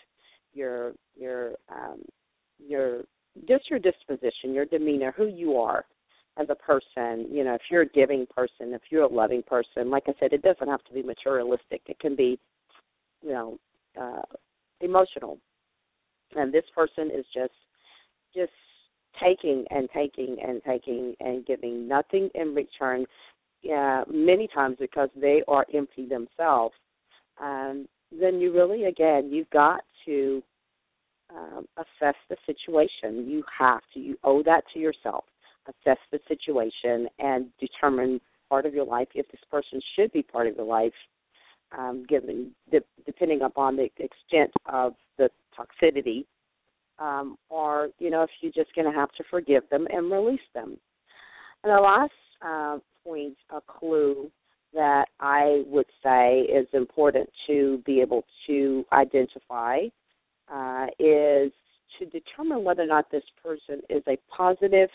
your 0.53 0.93
your 1.17 1.53
um, 1.71 2.03
your 2.59 3.03
just 3.49 3.69
your 3.71 3.79
disposition, 3.79 4.55
your 4.55 4.65
demeanor, 4.65 5.13
who 5.17 5.27
you 5.27 5.57
are 5.57 5.85
as 6.39 6.47
a 6.51 6.55
person. 6.55 7.27
You 7.31 7.45
know, 7.45 7.55
if 7.55 7.63
you're 7.71 7.83
a 7.83 7.89
giving 7.89 8.27
person, 8.35 8.73
if 8.73 8.83
you're 8.91 9.03
a 9.03 9.13
loving 9.13 9.43
person, 9.43 9.91
like 9.91 10.05
I 10.07 10.13
said, 10.19 10.33
it 10.33 10.43
doesn't 10.43 10.69
have 10.69 10.85
to 10.85 10.93
be 10.93 11.03
materialistic. 11.03 11.83
It 11.87 11.99
can 11.99 12.17
be, 12.17 12.39
you 13.23 13.31
know, 13.31 13.59
uh, 14.01 14.23
emotional. 14.81 15.39
And 16.35 16.53
this 16.53 16.65
person 16.75 17.11
is 17.15 17.25
just 17.33 17.53
just 18.35 18.53
taking 19.23 19.65
and 19.71 19.89
taking 19.95 20.37
and 20.43 20.63
taking 20.65 21.15
and 21.21 21.47
giving 21.47 21.89
nothing 21.89 22.31
in 22.35 22.55
return 22.55 23.07
uh, 23.75 24.05
many 24.11 24.49
times 24.55 24.77
because 24.79 25.09
they 25.21 25.43
are 25.49 25.67
empty 25.75 26.07
themselves. 26.07 26.75
Um, 27.43 27.87
then 28.13 28.41
you 28.41 28.53
really 28.53 28.85
again 28.85 29.31
you've 29.31 29.51
got 29.51 29.81
to 30.07 30.43
um, 31.35 31.67
assess 31.77 32.15
the 32.29 32.37
situation. 32.47 33.29
You 33.29 33.43
have 33.59 33.81
to 33.95 34.01
you 34.01 34.17
owe 34.25 34.43
that 34.45 34.65
to 34.75 34.79
yourself. 34.79 35.25
Assess 35.67 35.99
the 36.13 36.21
situation 36.29 37.09
and 37.19 37.47
determine 37.59 38.21
part 38.49 38.67
of 38.67 38.75
your 38.75 38.87
life 38.87 39.09
if 39.15 39.27
this 39.33 39.41
person 39.51 39.81
should 39.97 40.13
be 40.13 40.23
part 40.23 40.47
of 40.47 40.57
your 40.57 40.67
life 40.67 40.93
um, 41.77 42.05
given 42.09 42.53
de- 42.71 42.81
depending 43.05 43.43
upon 43.43 43.77
the 43.77 43.89
extent 43.99 44.53
of 44.67 44.95
the 45.19 45.29
toxicity 45.59 46.25
um, 46.99 47.37
or 47.49 47.88
you 47.99 48.11
know 48.11 48.23
if 48.23 48.31
you're 48.41 48.53
just 48.53 48.75
going 48.75 48.91
to 48.91 48.99
have 48.99 49.12
to 49.12 49.25
forgive 49.31 49.62
them 49.71 49.87
and 49.91 50.11
release 50.11 50.41
them. 50.55 50.76
And 51.62 51.73
the 51.73 51.81
last 51.81 52.12
uh, 52.45 52.79
point, 53.05 53.37
a 53.50 53.61
clue 53.61 54.31
that 54.75 55.07
I 55.21 55.62
would 55.67 55.87
say 56.03 56.41
is 56.41 56.67
important 56.73 57.29
to 57.47 57.83
be 57.87 58.00
able 58.00 58.25
to 58.47 58.85
identify 58.93 59.79
uh, 60.53 60.87
is 60.99 61.53
to 61.99 62.07
determine 62.12 62.62
whether 62.62 62.83
or 62.83 62.87
not 62.87 63.11
this 63.11 63.25
person 63.43 63.81
is 63.88 64.03
a 64.07 64.19
positive 64.35 64.91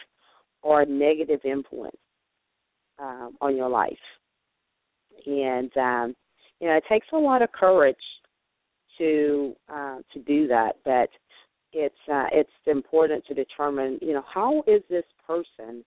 or 0.61 0.85
negative 0.85 1.39
influence 1.43 1.95
um, 2.99 3.35
on 3.41 3.55
your 3.57 3.69
life. 3.69 3.93
And 5.25 5.75
um, 5.77 6.15
you 6.59 6.67
know, 6.67 6.75
it 6.75 6.83
takes 6.87 7.07
a 7.11 7.17
lot 7.17 7.41
of 7.41 7.51
courage 7.51 7.95
to 8.97 9.55
uh, 9.67 9.97
to 10.13 10.19
do 10.19 10.47
that. 10.47 10.73
But 10.85 11.09
it's 11.73 11.95
uh, 12.11 12.27
it's 12.31 12.49
important 12.67 13.25
to 13.27 13.33
determine, 13.33 13.99
you 14.01 14.13
know, 14.13 14.23
how 14.31 14.63
is 14.67 14.81
this 14.89 15.05
person 15.25 15.83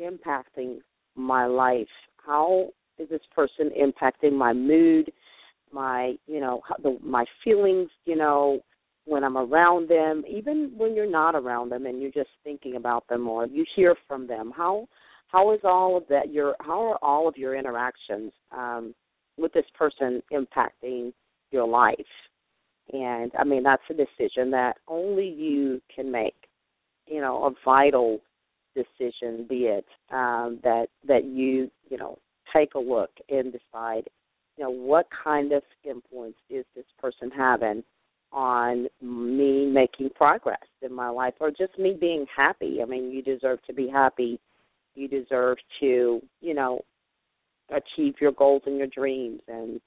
impacting 0.00 0.78
my 1.14 1.46
life? 1.46 1.86
How 2.24 2.68
is 2.98 3.08
this 3.08 3.20
person 3.34 3.70
impacting 3.78 4.32
my 4.32 4.52
mood, 4.52 5.10
my, 5.72 6.14
you 6.26 6.40
know, 6.40 6.60
the, 6.82 6.98
my 7.02 7.24
feelings, 7.44 7.90
you 8.04 8.16
know, 8.16 8.60
when 9.04 9.22
I'm 9.22 9.36
around 9.36 9.88
them, 9.88 10.24
even 10.28 10.72
when 10.76 10.94
you're 10.94 11.10
not 11.10 11.34
around 11.34 11.70
them 11.70 11.86
and 11.86 12.00
you're 12.00 12.10
just 12.10 12.30
thinking 12.42 12.76
about 12.76 13.06
them 13.08 13.28
or 13.28 13.46
you 13.46 13.64
hear 13.74 13.94
from 14.06 14.26
them. 14.26 14.52
How 14.54 14.86
how 15.28 15.52
is 15.52 15.60
all 15.64 15.96
of 15.96 16.04
that 16.08 16.32
your 16.32 16.56
how 16.60 16.82
are 16.82 16.98
all 17.02 17.28
of 17.28 17.36
your 17.36 17.56
interactions 17.56 18.32
um, 18.56 18.94
with 19.36 19.52
this 19.52 19.66
person 19.78 20.22
impacting 20.32 21.12
your 21.52 21.66
life? 21.66 21.96
And 22.92 23.32
I 23.38 23.44
mean, 23.44 23.62
that's 23.62 23.82
a 23.90 23.94
decision 23.94 24.50
that 24.52 24.76
only 24.88 25.28
you 25.28 25.80
can 25.94 26.10
make. 26.10 26.34
You 27.06 27.20
know, 27.20 27.44
a 27.44 27.50
vital 27.64 28.20
decision, 28.74 29.46
be 29.48 29.66
it 29.66 29.86
um, 30.10 30.60
that 30.62 30.86
that 31.06 31.24
you 31.24 31.70
you 31.88 31.96
know 31.96 32.18
take 32.52 32.74
a 32.74 32.78
look 32.78 33.10
and 33.28 33.52
decide, 33.52 34.08
you 34.56 34.64
know, 34.64 34.70
what 34.70 35.06
kind 35.24 35.52
of 35.52 35.62
influence 35.84 36.36
is 36.50 36.64
this 36.74 36.84
person 37.00 37.30
having 37.30 37.82
on 38.32 38.88
me 39.00 39.66
making 39.66 40.10
progress 40.14 40.58
in 40.82 40.92
my 40.92 41.08
life, 41.08 41.34
or 41.40 41.50
just 41.50 41.78
me 41.78 41.96
being 41.98 42.26
happy. 42.34 42.80
I 42.82 42.84
mean, 42.84 43.10
you 43.10 43.22
deserve 43.22 43.62
to 43.66 43.72
be 43.72 43.88
happy. 43.88 44.40
You 44.94 45.08
deserve 45.08 45.58
to, 45.80 46.20
you 46.40 46.54
know, 46.54 46.80
achieve 47.70 48.14
your 48.20 48.32
goals 48.32 48.62
and 48.66 48.78
your 48.78 48.86
dreams 48.88 49.40
and 49.48 49.80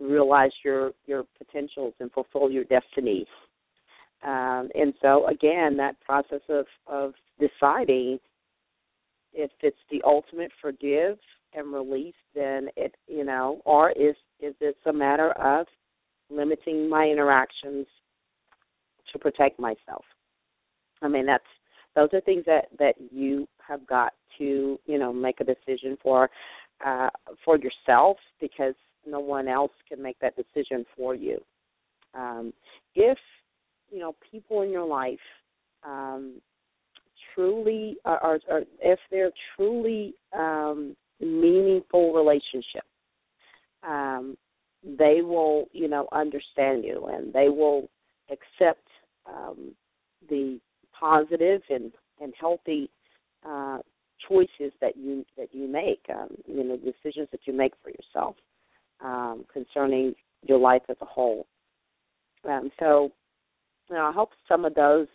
realize 0.00 0.50
your 0.64 0.92
your 1.06 1.24
potentials 1.38 1.94
and 2.00 2.10
fulfill 2.12 2.50
your 2.50 2.64
destiny. 2.64 3.26
Um, 4.22 4.70
and 4.74 4.94
so 5.02 5.26
again, 5.28 5.76
that 5.78 6.00
process 6.00 6.40
of 6.48 6.66
of 6.86 7.14
deciding 7.38 8.18
if 9.32 9.50
it's 9.60 9.76
the 9.90 10.02
ultimate 10.04 10.52
forgive 10.60 11.18
and 11.54 11.72
release, 11.72 12.14
then 12.34 12.68
it 12.76 12.94
you 13.06 13.24
know, 13.24 13.60
or 13.64 13.90
is 13.92 14.14
is 14.40 14.54
this 14.60 14.74
a 14.86 14.92
matter 14.92 15.32
of 15.32 15.66
limiting 16.30 16.88
my 16.88 17.06
interactions 17.06 17.86
to 19.12 19.18
protect 19.18 19.58
myself? 19.58 20.04
I 21.02 21.08
mean, 21.08 21.26
that's 21.26 21.44
those 21.94 22.08
are 22.12 22.20
things 22.20 22.44
that 22.46 22.66
that 22.78 22.94
you 23.10 23.48
have 23.66 23.86
got 23.86 24.12
to 24.38 24.78
you 24.86 24.98
know 24.98 25.12
make 25.12 25.40
a 25.40 25.44
decision 25.44 25.98
for 26.02 26.30
uh, 26.84 27.10
for 27.44 27.58
yourself 27.58 28.16
because 28.40 28.74
no 29.06 29.20
one 29.20 29.48
else 29.48 29.72
can 29.88 30.02
make 30.02 30.18
that 30.20 30.34
decision 30.36 30.84
for 30.96 31.14
you. 31.14 31.38
Um, 32.14 32.52
if 32.94 33.18
you 33.90 33.98
know 33.98 34.14
people 34.30 34.62
in 34.62 34.70
your 34.70 34.86
life 34.86 35.18
um, 35.84 36.40
truly 37.34 37.96
are, 38.04 38.18
are, 38.18 38.38
are, 38.50 38.62
if 38.80 38.98
they're 39.10 39.32
truly 39.56 40.14
um, 40.36 40.96
meaningful 41.20 42.12
relationship, 42.12 42.84
um, 43.86 44.36
they 44.84 45.22
will 45.22 45.68
you 45.72 45.88
know 45.88 46.08
understand 46.12 46.84
you 46.84 47.06
and 47.12 47.32
they 47.32 47.48
will 47.48 47.88
accept 48.30 48.86
um, 49.26 49.74
the 50.28 50.60
positive 50.98 51.62
and 51.70 51.92
and 52.20 52.32
healthy 52.38 52.90
uh, 53.48 53.78
choices 54.28 54.72
that 54.80 54.96
you 54.96 55.24
that 55.36 55.48
you 55.52 55.66
make, 55.66 56.02
um, 56.14 56.28
you 56.46 56.62
know, 56.62 56.76
decisions 56.76 57.28
that 57.32 57.40
you 57.46 57.52
make 57.52 57.72
for 57.82 57.90
yourself 57.90 58.36
um, 59.02 59.44
concerning 59.52 60.14
your 60.46 60.58
life 60.58 60.82
as 60.88 60.96
a 61.00 61.04
whole. 61.04 61.46
Um, 62.48 62.70
so, 62.78 63.10
you 63.88 63.96
know, 63.96 64.06
I 64.06 64.12
hope 64.12 64.30
some 64.48 64.64
of 64.64 64.74
those 64.74 65.06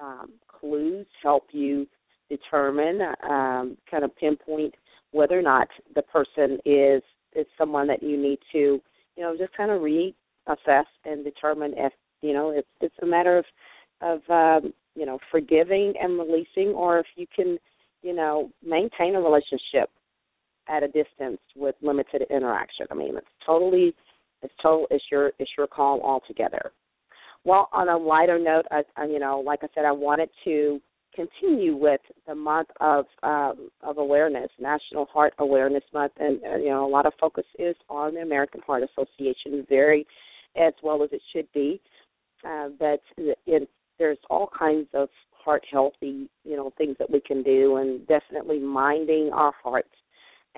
um, 0.00 0.32
clues 0.48 1.06
help 1.22 1.44
you 1.52 1.86
determine, 2.28 3.00
um, 3.28 3.76
kind 3.90 4.04
of 4.04 4.14
pinpoint 4.16 4.74
whether 5.12 5.38
or 5.38 5.42
not 5.42 5.68
the 5.94 6.02
person 6.02 6.58
is 6.64 7.02
is 7.34 7.46
someone 7.56 7.86
that 7.86 8.02
you 8.02 8.16
need 8.16 8.38
to, 8.52 8.80
you 9.16 9.22
know, 9.22 9.36
just 9.36 9.56
kind 9.56 9.70
of 9.70 9.80
reassess 9.80 10.84
and 11.04 11.24
determine 11.24 11.74
if, 11.76 11.92
you 12.20 12.32
know, 12.32 12.50
it's 12.50 12.68
it's 12.80 12.94
a 13.02 13.06
matter 13.06 13.38
of 13.38 13.44
of 14.00 14.20
um, 14.30 14.72
you 14.94 15.06
know, 15.06 15.18
forgiving 15.30 15.94
and 16.00 16.18
releasing 16.18 16.74
or 16.74 16.98
if 16.98 17.06
you 17.16 17.26
can, 17.34 17.58
you 18.02 18.14
know, 18.14 18.50
maintain 18.64 19.14
a 19.14 19.20
relationship 19.20 19.90
at 20.68 20.82
a 20.82 20.88
distance 20.88 21.40
with 21.56 21.74
limited 21.82 22.22
interaction. 22.30 22.86
I 22.90 22.94
mean, 22.94 23.16
it's 23.16 23.26
totally 23.44 23.94
it's 24.42 24.54
total 24.62 24.86
it's 24.90 25.04
your 25.10 25.32
it's 25.38 25.50
your 25.56 25.66
call 25.66 26.00
altogether. 26.00 26.72
Well, 27.44 27.68
on 27.72 27.88
a 27.88 27.96
lighter 27.96 28.38
note, 28.38 28.66
I, 28.70 28.82
I 28.96 29.06
you 29.06 29.18
know, 29.18 29.40
like 29.40 29.60
I 29.62 29.68
said, 29.74 29.84
I 29.84 29.92
wanted 29.92 30.28
to 30.44 30.80
continue 31.14 31.74
with 31.76 32.00
the 32.26 32.34
month 32.34 32.68
of 32.80 33.06
um, 33.22 33.70
of 33.82 33.98
awareness, 33.98 34.50
National 34.60 35.06
Heart 35.06 35.34
Awareness 35.38 35.84
Month, 35.92 36.12
and 36.18 36.40
uh, 36.44 36.56
you 36.56 36.68
know 36.68 36.86
a 36.86 36.90
lot 36.90 37.06
of 37.06 37.12
focus 37.20 37.44
is 37.58 37.74
on 37.88 38.14
the 38.14 38.20
American 38.20 38.60
Heart 38.66 38.84
Association, 38.84 39.66
very 39.68 40.06
as 40.56 40.72
well 40.82 41.02
as 41.02 41.10
it 41.12 41.22
should 41.32 41.50
be. 41.52 41.80
Uh, 42.46 42.68
but 42.78 43.00
it, 43.16 43.68
there's 43.98 44.18
all 44.30 44.48
kinds 44.56 44.86
of 44.94 45.08
heart 45.32 45.64
healthy 45.70 46.28
you 46.44 46.56
know 46.56 46.72
things 46.78 46.96
that 46.98 47.10
we 47.10 47.20
can 47.20 47.42
do, 47.42 47.76
and 47.76 48.06
definitely 48.06 48.60
minding 48.60 49.30
our 49.32 49.52
hearts 49.62 49.88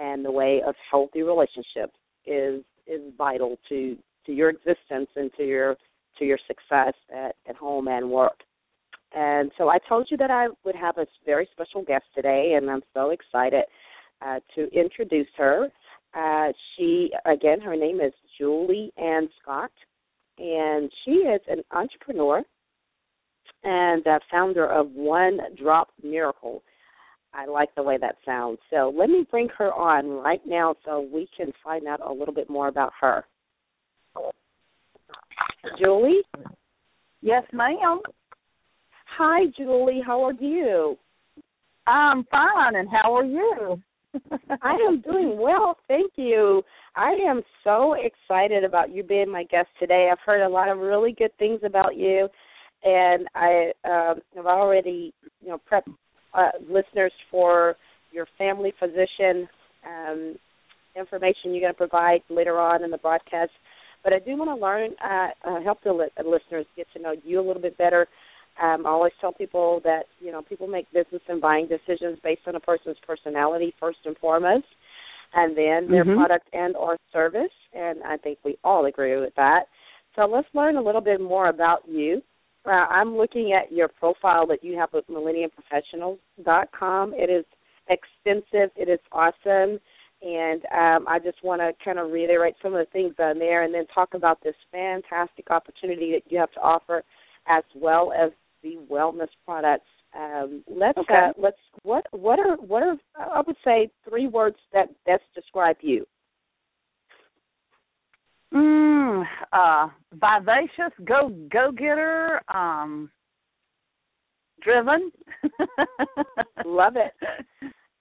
and 0.01 0.25
the 0.25 0.31
way 0.31 0.63
of 0.67 0.75
healthy 0.91 1.23
relationships 1.23 1.95
is 2.27 2.63
is 2.87 3.01
vital 3.17 3.59
to 3.69 3.97
to 4.27 4.33
your 4.33 4.51
existence 4.51 5.09
and 5.17 5.31
to 5.37 5.45
your 5.45 5.77
to 6.19 6.25
your 6.25 6.39
success 6.47 6.95
at, 7.15 7.37
at 7.49 7.57
home 7.57 7.89
and 7.89 8.11
work. 8.11 8.41
And 9.15 9.51
so 9.59 9.69
I 9.69 9.79
told 9.89 10.09
you 10.11 10.17
that 10.19 10.31
I 10.31 10.49
would 10.65 10.77
have 10.77 10.99
a 10.99 11.07
very 11.27 11.49
special 11.53 11.83
guest 11.83 12.05
today, 12.15 12.55
and 12.57 12.71
I'm 12.71 12.83
so 12.95 13.11
excited 13.11 13.65
uh, 14.25 14.39
to 14.55 14.69
introduce 14.73 15.27
her. 15.37 15.69
Uh, 16.15 16.53
she, 16.77 17.11
again, 17.25 17.61
her 17.61 17.77
name 17.77 18.01
is 18.01 18.13
Julie 18.39 18.93
Ann 18.97 19.29
Scott, 19.43 19.73
and 20.39 20.91
she 21.05 21.13
is 21.13 21.41
an 21.49 21.63
entrepreneur 21.73 22.43
and 23.63 24.07
uh, 24.07 24.19
founder 24.31 24.67
of 24.67 24.91
One 24.93 25.39
Drop 25.61 25.89
Miracle. 26.03 26.63
I 27.33 27.47
like 27.47 27.75
the 27.75 27.83
way 27.83 27.97
that 28.01 28.17
sounds. 28.25 28.59
So 28.71 28.93
let 28.97 29.09
me 29.09 29.27
bring 29.31 29.49
her 29.59 29.73
on 29.73 30.09
right 30.09 30.41
now 30.47 30.75
so 30.85 31.09
we 31.13 31.29
can 31.37 31.53
find 31.63 31.87
out 31.87 32.01
a 32.05 32.13
little 32.13 32.35
bit 32.35 32.51
more 32.51 32.69
about 32.69 32.93
her. 33.01 33.25
Julie? 35.79 36.23
Yes, 37.23 37.45
ma'am. 37.53 38.01
Hi, 39.19 39.45
Julie. 39.57 40.01
How 40.05 40.25
are 40.25 40.33
you? 40.33 40.97
I'm 41.87 42.25
fine, 42.31 42.77
and 42.77 42.89
how 42.89 43.15
are 43.17 43.25
you? 43.25 43.81
I 44.63 44.77
am 44.89 45.01
doing 45.01 45.39
well, 45.39 45.77
thank 45.89 46.13
you. 46.17 46.63
I 46.97 47.13
am 47.29 47.43
so 47.63 47.95
excited 47.95 48.65
about 48.65 48.91
you 48.91 49.03
being 49.03 49.31
my 49.31 49.45
guest 49.45 49.69
today. 49.79 50.09
I've 50.11 50.19
heard 50.25 50.45
a 50.45 50.49
lot 50.49 50.69
of 50.69 50.79
really 50.79 51.13
good 51.13 51.37
things 51.39 51.61
about 51.65 51.97
you, 51.97 52.29
and 52.83 53.27
I 53.35 53.73
um, 53.85 54.21
have 54.35 54.47
already, 54.47 55.13
you 55.41 55.49
know, 55.49 55.61
prepped 55.71 55.93
uh, 56.35 56.51
listeners 56.69 57.13
for 57.31 57.77
your 58.13 58.27
family 58.39 58.73
physician 58.79 59.49
um, 59.87 60.37
information 60.97 61.53
you're 61.53 61.61
going 61.61 61.73
to 61.73 61.77
provide 61.77 62.21
later 62.29 62.59
on 62.59 62.83
in 62.85 62.91
the 62.91 62.99
broadcast. 62.99 63.51
But 64.03 64.13
I 64.13 64.19
do 64.19 64.37
want 64.37 64.51
to 64.51 64.55
learn, 64.55 64.91
uh, 65.05 65.49
uh, 65.49 65.63
help 65.63 65.79
the 65.85 65.93
li- 65.93 66.09
listeners 66.25 66.67
get 66.77 66.87
to 66.95 67.03
know 67.03 67.15
you 67.25 67.41
a 67.41 67.47
little 67.47 67.63
bit 67.63 67.77
better. 67.77 68.07
Um, 68.61 68.87
I 68.87 68.91
always 68.91 69.13
tell 69.21 69.33
people 69.33 69.81
that 69.85 70.05
you 70.21 70.33
know 70.33 70.43
people 70.43 70.67
make 70.67 70.91
business 70.93 71.23
and 71.29 71.41
buying 71.41 71.69
decisions 71.69 72.19
based 72.23 72.43
on 72.47 72.57
a 72.57 72.61
person's 72.61 72.97
personality 73.07 73.75
first 73.79 73.99
and 74.05 74.17
foremost, 74.19 74.67
and 75.35 75.57
then 75.57 75.91
their 75.91 76.05
mm-hmm. 76.05 76.19
product 76.19 76.49
and 76.53 76.77
or 76.77 76.97
service. 77.13 77.53
And 77.73 78.03
I 78.03 78.17
think 78.17 78.39
we 78.45 78.59
all 78.65 78.87
agree 78.87 79.19
with 79.19 79.35
that. 79.37 79.65
So 80.17 80.27
let's 80.27 80.49
learn 80.55 80.77
a 80.77 80.83
little 80.83 81.01
bit 81.01 81.21
more 81.21 81.49
about 81.49 81.81
you. 81.89 82.21
Uh, 82.67 82.87
I'm 82.91 83.17
looking 83.17 83.53
at 83.53 83.73
your 83.73 83.89
profile 83.89 84.47
that 84.49 84.63
you 84.63 84.77
have 84.79 84.93
with 84.93 85.07
MillenniumProfessionals.com. 85.09 87.15
It 87.15 87.31
is 87.31 87.47
extensive. 87.89 88.71
It 88.77 88.89
is 88.89 89.01
awesome. 89.13 89.81
And 90.23 90.63
um, 90.67 91.09
I 91.09 91.19
just 91.23 91.43
want 91.43 91.63
to 91.63 91.73
kind 91.83 91.99
of 91.99 92.11
reiterate 92.11 92.57
some 92.63 92.75
of 92.75 92.87
the 92.87 92.93
things 92.93 93.15
on 93.19 93.39
there 93.39 93.63
and 93.63 93.73
then 93.73 93.87
talk 93.95 94.13
about 94.13 94.43
this 94.43 94.55
fantastic 94.71 95.51
opportunity 95.51 96.13
that 96.13 96.31
you 96.31 96.39
have 96.39 96.53
to 96.53 96.61
offer 96.61 97.03
as 97.49 97.65
well 97.75 98.13
as 98.13 98.31
the 98.63 98.77
wellness 98.91 99.31
products. 99.47 99.87
Um, 100.15 100.63
let's 100.69 100.99
okay. 100.99 101.29
uh, 101.29 101.33
let's 101.39 101.57
what 101.85 102.05
what 102.11 102.39
are 102.41 102.57
what 102.57 102.83
are 102.83 102.97
I 103.17 103.41
would 103.47 103.57
say 103.65 103.91
three 104.09 104.27
words 104.27 104.57
that 104.73 104.89
best 105.07 105.23
describe 105.35 105.77
you. 105.81 106.05
Mm, 108.53 109.25
uh, 109.53 109.89
vivacious, 110.13 110.93
go 111.05 111.31
go 111.51 111.71
getter, 111.73 112.41
um, 112.53 113.11
driven. 114.63 115.13
love 116.65 116.95
it. 116.97 117.13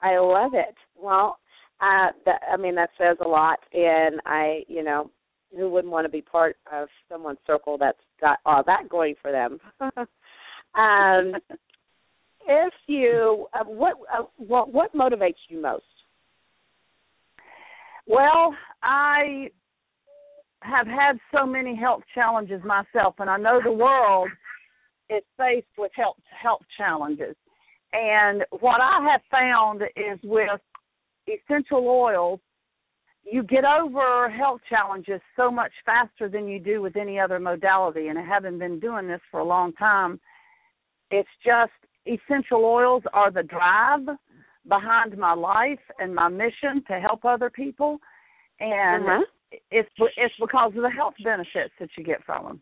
I 0.02 0.18
love 0.18 0.52
it. 0.54 0.76
Well, 0.96 1.38
uh, 1.82 2.08
that 2.26 2.42
I 2.52 2.58
mean 2.58 2.76
that 2.76 2.90
says 2.98 3.18
a 3.24 3.28
lot, 3.28 3.60
and 3.74 4.20
I, 4.26 4.64
you 4.68 4.84
know, 4.84 5.12
who 5.56 5.70
wouldn't 5.70 5.92
want 5.92 6.06
to 6.06 6.10
be 6.10 6.22
part 6.22 6.58
of 6.72 6.88
someone's 7.10 7.40
circle 7.46 7.78
that's 7.78 7.98
got 8.20 8.40
all 8.46 8.64
that 8.66 8.90
going 8.90 9.16
for 9.22 9.32
them? 9.32 9.60
um, 10.76 11.36
if 12.48 12.74
you, 12.88 13.48
uh, 13.54 13.64
what, 13.64 13.96
uh, 14.14 14.24
what, 14.38 14.74
what 14.74 14.94
motivates 14.94 15.36
you 15.48 15.62
most? 15.62 15.84
Well, 18.08 18.56
I 18.82 19.50
have 20.62 20.88
had 20.88 21.18
so 21.34 21.46
many 21.46 21.76
health 21.76 22.04
challenges 22.14 22.62
myself, 22.64 23.16
and 23.20 23.30
I 23.30 23.38
know 23.38 23.62
the 23.64 23.72
world 23.72 24.30
is 25.10 25.24
faced 25.38 25.68
with 25.78 25.92
health 25.96 26.18
health 26.42 26.62
challenges. 26.78 27.36
And 27.94 28.44
what 28.60 28.82
I 28.82 29.08
have 29.12 29.22
found 29.32 29.82
is 29.96 30.20
with 30.24 30.60
essential 31.28 31.88
oils, 31.88 32.40
you 33.24 33.44
get 33.44 33.64
over 33.66 34.30
health 34.30 34.62
challenges 34.70 35.22
so 35.36 35.50
much 35.50 35.72
faster 35.86 36.30
than 36.30 36.48
you 36.48 36.60
do 36.60 36.82
with 36.82 36.96
any 36.96 37.20
other 37.20 37.40
modality. 37.40 38.08
And 38.08 38.20
I 38.20 38.24
haven't 38.24 38.60
been 38.60 38.80
doing 38.80 39.08
this 39.08 39.22
for 39.32 39.40
a 39.40 39.46
long 39.46 39.74
time. 39.74 40.20
It's 41.10 41.30
just 41.44 41.72
essential 42.06 42.64
oils 42.64 43.04
are 43.12 43.32
the 43.32 43.44
drive 43.44 44.16
behind 44.68 45.18
my 45.18 45.34
life 45.34 45.80
and 45.98 46.14
my 46.14 46.28
mission 46.28 46.84
to 46.88 47.00
help 47.00 47.26
other 47.26 47.50
people. 47.50 48.00
And 48.60 49.04
uh-huh 49.04 49.24
it's 49.52 49.90
it's 50.18 50.36
because 50.40 50.72
of 50.76 50.82
the 50.82 50.90
health 50.90 51.16
benefits 51.24 51.74
that 51.80 51.90
you 51.98 52.04
get 52.04 52.24
from 52.26 52.46
them. 52.46 52.62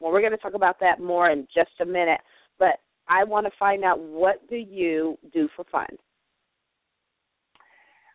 Well, 0.00 0.12
we're 0.12 0.20
going 0.20 0.32
to 0.32 0.38
talk 0.38 0.54
about 0.54 0.78
that 0.80 1.00
more 1.00 1.30
in 1.30 1.46
just 1.54 1.70
a 1.80 1.84
minute, 1.84 2.20
but 2.58 2.80
I 3.08 3.24
want 3.24 3.46
to 3.46 3.52
find 3.58 3.84
out 3.84 3.98
what 3.98 4.48
do 4.48 4.56
you 4.56 5.18
do 5.32 5.48
for 5.56 5.64
fun? 5.70 5.88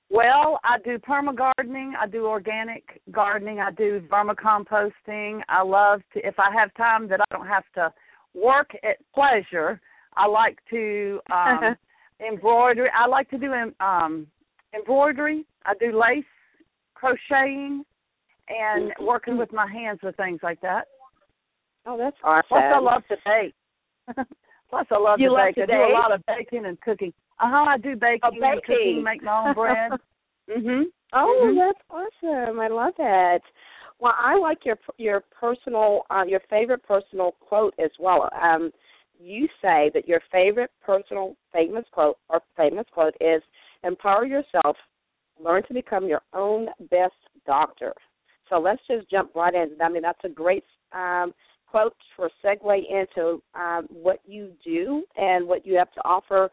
Well, 0.09 0.59
I 0.63 0.77
do 0.83 0.99
perma 0.99 1.35
gardening, 1.35 1.93
I 1.99 2.07
do 2.07 2.27
organic 2.27 3.01
gardening, 3.11 3.59
I 3.59 3.71
do 3.71 4.01
vermicomposting. 4.11 5.41
I 5.49 5.63
love 5.63 6.01
to 6.13 6.25
if 6.25 6.35
I 6.37 6.51
have 6.53 6.73
time 6.75 7.07
that 7.09 7.19
I 7.19 7.35
don't 7.35 7.47
have 7.47 7.63
to 7.75 7.91
work 8.35 8.71
at 8.83 8.97
pleasure, 9.13 9.81
I 10.15 10.27
like 10.27 10.59
to 10.69 11.19
um 11.31 11.75
embroidery. 12.25 12.89
I 12.95 13.07
like 13.07 13.29
to 13.31 13.37
do 13.37 13.51
um 13.79 14.27
embroidery. 14.75 15.45
I 15.65 15.73
do 15.79 15.99
lace 15.99 16.25
crocheting 17.03 17.83
and 18.49 18.91
Mm-hmm. 18.91 19.05
working 19.05 19.37
with 19.37 19.51
my 19.53 19.67
hands 19.71 19.99
with 20.03 20.15
things 20.15 20.39
like 20.43 20.59
that. 20.61 20.87
Oh, 21.85 21.97
that's 21.97 22.15
awesome. 22.23 22.45
Plus, 22.49 22.63
I 22.73 22.79
love 22.79 23.03
to 23.09 23.15
bake. 23.25 23.53
Plus, 24.69 24.87
I 24.89 24.97
love 24.97 25.19
You 25.19 25.27
to 25.29 25.33
love 25.33 25.47
bake. 25.47 25.55
to 25.55 25.63
I 25.63 25.65
do 25.65 25.73
a 25.73 25.93
lot 25.93 26.11
of 26.11 26.21
baking 26.27 26.65
and 26.65 26.79
cooking. 26.81 27.13
Uh 27.39 27.49
huh. 27.49 27.65
I 27.69 27.77
do 27.77 27.95
baking, 27.95 28.19
Oh, 28.23 28.45
and 28.45 28.63
cooking, 28.63 29.03
make 29.03 29.23
my 29.23 29.47
own 29.47 29.53
bread. 29.53 29.91
mhm. 30.49 30.83
Oh, 31.13 31.51
Mhm. 31.53 31.57
that's 31.57 31.79
awesome. 31.89 32.59
I 32.59 32.67
love 32.67 32.93
it. 32.97 33.43
Well, 33.99 34.13
I 34.17 34.37
like 34.37 34.65
your 34.65 34.77
your 34.97 35.21
personal 35.39 36.03
uh, 36.09 36.23
your 36.27 36.41
favorite 36.49 36.83
personal 36.83 37.33
quote 37.39 37.73
as 37.79 37.91
well. 37.99 38.29
Um, 38.41 38.71
you 39.19 39.47
say 39.61 39.91
that 39.93 40.07
your 40.07 40.21
favorite 40.31 40.71
personal 40.83 41.35
famous 41.51 41.85
quote 41.91 42.17
or 42.29 42.41
famous 42.57 42.85
quote 42.91 43.15
is 43.21 43.41
empower 43.83 44.25
yourself, 44.25 44.75
learn 45.41 45.63
to 45.67 45.73
become 45.73 46.07
your 46.07 46.21
own 46.33 46.67
best 46.89 47.13
doctor. 47.45 47.93
So 48.49 48.59
let's 48.59 48.81
just 48.87 49.09
jump 49.09 49.35
right 49.35 49.53
in. 49.53 49.77
I 49.81 49.89
mean, 49.89 50.01
that's 50.01 50.23
a 50.23 50.29
great 50.29 50.65
um, 50.91 51.33
quote 51.67 51.95
for 52.15 52.29
segue 52.43 52.81
into 52.89 53.41
um, 53.55 53.87
what 53.89 54.19
you 54.25 54.51
do 54.63 55.03
and 55.17 55.47
what 55.47 55.65
you 55.65 55.75
have 55.75 55.91
to 55.93 56.01
offer 56.01 56.49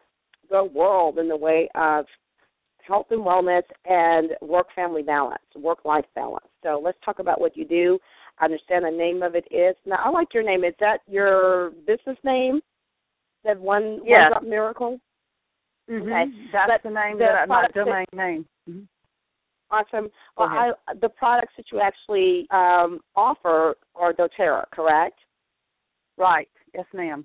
the 0.50 0.64
world 0.64 1.18
in 1.18 1.28
the 1.28 1.36
way 1.36 1.68
of 1.74 2.06
health 2.86 3.06
and 3.10 3.20
wellness 3.20 3.62
and 3.84 4.30
work 4.40 4.68
family 4.74 5.02
balance, 5.02 5.42
work 5.56 5.84
life 5.84 6.06
balance. 6.14 6.46
So 6.62 6.80
let's 6.82 6.98
talk 7.04 7.18
about 7.18 7.40
what 7.40 7.56
you 7.56 7.64
do. 7.64 7.98
I 8.38 8.46
understand 8.46 8.84
the 8.84 8.90
name 8.90 9.22
of 9.22 9.34
it 9.34 9.44
is 9.50 9.76
now 9.86 9.98
I 10.02 10.10
like 10.10 10.32
your 10.32 10.42
name. 10.42 10.64
Is 10.64 10.74
that 10.80 10.98
your 11.06 11.70
business 11.86 12.16
name? 12.24 12.60
That 13.44 13.58
one 13.58 14.00
Yes. 14.04 14.22
one 14.22 14.28
drop 14.30 14.42
miracle? 14.42 15.00
Mm-hmm. 15.88 16.02
Okay. 16.02 16.24
That's 16.52 16.70
But 16.82 16.88
the 16.88 16.94
name 16.94 17.18
the 17.18 17.24
that 17.24 17.34
I, 17.42 17.46
my 17.46 17.54
product 17.68 17.74
that- 17.74 17.84
domain 17.84 18.06
name. 18.12 18.46
Mhm. 18.68 18.86
Awesome. 19.72 20.08
Well, 20.36 20.48
I, 20.48 20.72
the 21.00 21.08
products 21.10 21.52
that 21.56 21.66
you 21.70 21.80
actually 21.80 22.48
um, 22.50 22.98
offer 23.14 23.76
are 23.94 24.12
DoTerra, 24.12 24.64
correct? 24.72 25.16
Right. 26.16 26.48
Yes, 26.74 26.86
ma'am. 26.92 27.24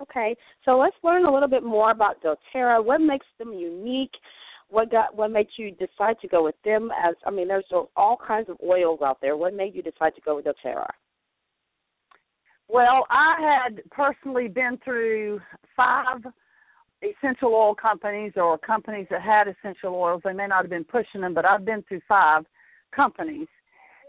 Okay. 0.00 0.34
So 0.64 0.78
let's 0.78 0.96
learn 1.02 1.26
a 1.26 1.32
little 1.32 1.50
bit 1.50 1.62
more 1.62 1.90
about 1.90 2.22
DoTerra. 2.22 2.82
What 2.82 3.02
makes 3.02 3.26
them 3.38 3.52
unique? 3.52 4.12
What 4.70 4.90
got? 4.90 5.14
What 5.14 5.30
made 5.30 5.48
you 5.58 5.72
decide 5.72 6.18
to 6.22 6.28
go 6.28 6.42
with 6.42 6.54
them? 6.64 6.90
As 7.06 7.14
I 7.26 7.30
mean, 7.30 7.48
there's 7.48 7.66
all 7.96 8.16
kinds 8.26 8.48
of 8.48 8.56
oils 8.66 9.00
out 9.04 9.18
there. 9.20 9.36
What 9.36 9.52
made 9.54 9.74
you 9.74 9.82
decide 9.82 10.14
to 10.14 10.22
go 10.22 10.36
with 10.36 10.46
DoTerra? 10.46 10.88
Well, 12.68 13.04
I 13.10 13.36
had 13.66 13.82
personally 13.90 14.48
been 14.48 14.78
through 14.82 15.40
five 15.76 16.22
essential 17.02 17.54
oil 17.54 17.74
companies 17.74 18.32
or 18.36 18.58
companies 18.58 19.06
that 19.10 19.22
had 19.22 19.48
essential 19.48 19.94
oils. 19.94 20.22
They 20.24 20.32
may 20.32 20.46
not 20.46 20.62
have 20.62 20.70
been 20.70 20.84
pushing 20.84 21.20
them, 21.20 21.34
but 21.34 21.44
I've 21.44 21.64
been 21.64 21.82
through 21.88 22.02
five 22.08 22.44
companies. 22.94 23.48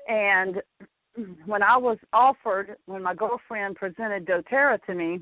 And 0.08 0.62
when 1.46 1.64
I 1.64 1.78
was 1.78 1.98
offered, 2.12 2.76
when 2.86 3.04
my 3.04 3.16
girlfriend 3.16 3.76
presented 3.76 4.26
doTERRA 4.26 4.84
to 4.86 4.94
me, 4.96 5.22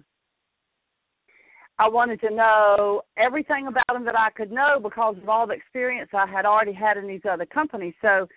I 1.79 1.87
wanted 1.87 2.21
to 2.21 2.29
know 2.29 3.01
everything 3.17 3.67
about 3.67 3.87
them 3.91 4.05
that 4.05 4.17
I 4.17 4.29
could 4.35 4.51
know 4.51 4.79
because 4.81 5.15
of 5.21 5.27
all 5.27 5.47
the 5.47 5.53
experience 5.53 6.09
I 6.13 6.27
had 6.27 6.45
already 6.45 6.73
had 6.73 6.97
in 6.97 7.07
these 7.07 7.21
other 7.29 7.45
companies. 7.45 7.95
So 8.01 8.27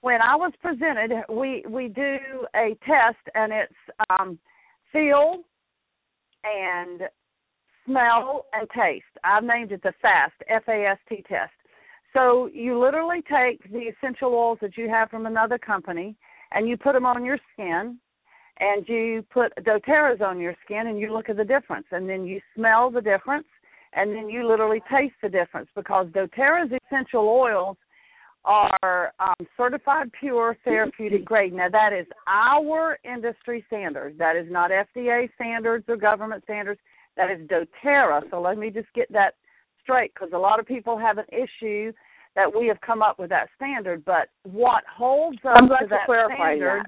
when 0.00 0.22
I 0.22 0.36
was 0.36 0.52
presented, 0.60 1.12
we 1.28 1.64
we 1.68 1.88
do 1.88 2.16
a 2.56 2.76
test 2.86 3.18
and 3.34 3.52
it's 3.52 3.72
um, 4.10 4.38
feel 4.90 5.42
and 6.44 7.02
smell 7.86 8.46
and 8.52 8.68
taste. 8.70 9.04
I've 9.24 9.44
named 9.44 9.72
it 9.72 9.82
the 9.82 9.92
FAST 10.00 10.34
F 10.48 10.62
A 10.68 10.86
S 10.86 10.98
T 11.08 11.24
test. 11.28 11.52
So 12.12 12.50
you 12.52 12.78
literally 12.78 13.22
take 13.22 13.70
the 13.72 13.90
essential 13.90 14.34
oils 14.34 14.58
that 14.60 14.76
you 14.76 14.88
have 14.88 15.08
from 15.08 15.26
another 15.26 15.58
company 15.58 16.16
and 16.52 16.68
you 16.68 16.76
put 16.76 16.92
them 16.92 17.06
on 17.06 17.24
your 17.24 17.38
skin 17.52 17.98
and 18.60 18.86
you 18.86 19.24
put 19.30 19.52
doterras 19.64 20.20
on 20.20 20.38
your 20.38 20.54
skin 20.64 20.88
and 20.88 20.98
you 20.98 21.12
look 21.12 21.28
at 21.28 21.36
the 21.36 21.44
difference 21.44 21.86
and 21.90 22.08
then 22.08 22.24
you 22.24 22.40
smell 22.54 22.90
the 22.90 23.00
difference 23.00 23.46
and 23.94 24.14
then 24.14 24.28
you 24.28 24.46
literally 24.46 24.80
taste 24.90 25.14
the 25.22 25.28
difference 25.28 25.68
because 25.74 26.06
doterra's 26.12 26.70
essential 26.86 27.28
oils 27.28 27.76
are 28.44 29.12
um, 29.20 29.46
certified 29.56 30.10
pure 30.18 30.56
therapeutic 30.64 31.24
grade 31.24 31.52
now 31.52 31.68
that 31.70 31.92
is 31.92 32.06
our 32.26 32.98
industry 33.04 33.64
standard 33.68 34.18
that 34.18 34.34
is 34.36 34.46
not 34.50 34.70
fda 34.70 35.28
standards 35.36 35.84
or 35.88 35.96
government 35.96 36.42
standards 36.42 36.80
that 37.16 37.30
is 37.30 37.46
doterra 37.48 38.22
so 38.30 38.40
let 38.40 38.58
me 38.58 38.70
just 38.70 38.88
get 38.94 39.10
that 39.12 39.34
straight 39.82 40.12
because 40.14 40.30
a 40.34 40.38
lot 40.38 40.60
of 40.60 40.66
people 40.66 40.98
have 40.98 41.18
an 41.18 41.26
issue 41.28 41.92
that 42.34 42.50
we 42.58 42.66
have 42.66 42.80
come 42.80 43.02
up 43.02 43.18
with 43.18 43.30
that 43.30 43.48
standard 43.56 44.04
but 44.04 44.28
what 44.44 44.84
holds 44.94 45.38
us 45.44 45.58
to 45.58 45.86
that 45.88 46.04
standard 46.36 46.82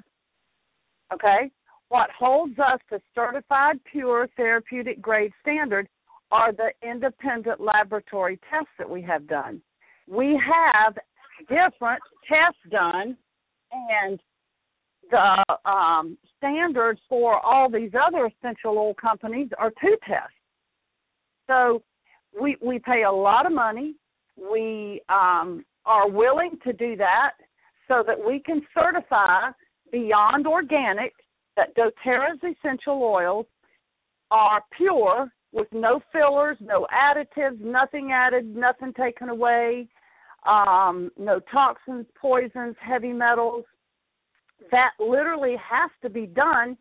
that. 1.11 1.15
okay 1.15 1.51
what 1.89 2.09
holds 2.19 2.59
us 2.59 2.81
to 2.91 3.01
certified 3.15 3.79
pure 3.91 4.29
therapeutic 4.37 5.01
grade 5.01 5.33
standard 5.41 5.89
are 6.33 6.53
the 6.53 6.71
independent 6.83 7.61
laboratory 7.61 8.39
tests 8.51 8.73
that 8.79 8.89
we 8.91 9.01
have 9.03 9.27
done. 9.29 9.61
We 10.09 10.41
have 10.45 10.95
different 11.43 12.03
tests 12.29 12.59
done, 12.71 13.17
and 13.73 14.19
the 15.11 15.71
um, 15.71 16.19
standards 16.37 17.01
for 17.09 17.39
all 17.45 17.71
these 17.71 17.93
other 17.95 18.27
essential 18.27 18.79
oil 18.79 18.95
companies 18.95 19.49
are 19.59 19.71
two 19.81 19.97
tests. 20.07 20.35
So 21.47 21.83
we 22.41 22.57
we 22.65 22.79
pay 22.79 23.03
a 23.03 23.13
lot 23.13 23.47
of 23.47 23.53
money. 23.53 23.95
We 24.37 25.03
um, 25.09 25.65
are 25.87 26.09
willing 26.09 26.59
to 26.65 26.73
do 26.73 26.97
that 26.97 27.33
so 27.89 28.03
that 28.07 28.17
we 28.19 28.41
can 28.41 28.63
certify 28.75 29.51
beyond 29.93 30.47
organic 30.47 31.13
that 31.57 31.75
doTERRA's 31.77 32.41
essential 32.43 33.03
oils 33.03 33.47
are 34.31 34.63
pure 34.77 35.31
with 35.53 35.69
no 35.73 36.01
fillers, 36.13 36.57
no 36.61 36.87
additives, 36.93 37.61
nothing 37.61 38.11
added, 38.13 38.57
nothing 38.57 38.93
taken 38.95 39.29
away, 39.29 39.87
um, 40.47 41.11
no 41.17 41.39
toxins, 41.53 42.07
poisons, 42.21 42.75
heavy 42.81 43.13
metals. 43.13 43.65
That 44.71 44.91
literally 44.99 45.57
has 45.57 45.91
to 46.03 46.11
be 46.11 46.27
done 46.27 46.77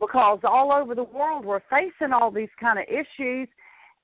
because 0.00 0.40
all 0.44 0.72
over 0.72 0.94
the 0.94 1.04
world 1.04 1.44
we're 1.44 1.60
facing 1.70 2.12
all 2.12 2.30
these 2.30 2.48
kind 2.60 2.78
of 2.78 2.84
issues. 2.88 3.48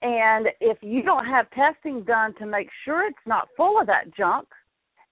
And 0.02 0.46
if 0.60 0.78
you 0.80 1.02
don't 1.02 1.26
have 1.26 1.46
testing 1.50 2.02
done 2.04 2.34
to 2.38 2.46
make 2.46 2.68
sure 2.84 3.06
it's 3.06 3.18
not 3.26 3.48
full 3.56 3.80
of 3.80 3.86
that 3.86 4.14
junk, 4.16 4.48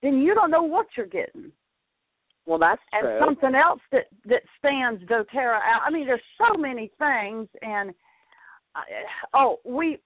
then 0.02 0.18
you 0.18 0.35
don't 0.35 0.50
know 0.50 0.62
what 0.62 0.87
you're 0.96 1.07
getting. 1.07 1.52
Well, 2.46 2.59
that's 2.59 2.81
and 2.92 3.02
true. 3.02 3.18
something 3.20 3.54
else 3.54 3.81
that 3.92 4.07
that 4.24 4.40
stands 4.59 5.02
DoTerra 5.04 5.57
out. 5.57 5.83
I 5.87 5.90
mean, 5.90 6.07
there's 6.07 6.20
so 6.38 6.59
many 6.59 6.90
things, 6.98 7.46
and 7.61 7.90
uh, 8.74 8.81
oh, 9.35 9.59
we. 9.66 9.98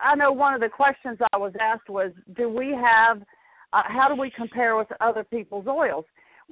I 0.00 0.14
know 0.14 0.30
one 0.30 0.54
of 0.54 0.60
the 0.60 0.68
questions 0.68 1.18
I 1.32 1.36
was 1.36 1.52
asked 1.60 1.88
was, 1.88 2.12
do 2.36 2.48
we 2.48 2.68
have? 2.68 3.20
Uh, 3.72 3.82
how 3.84 4.06
do 4.08 4.18
we 4.18 4.30
compare 4.30 4.76
with 4.76 4.86
other 5.00 5.24
people's 5.24 5.66
oils? 5.66 6.04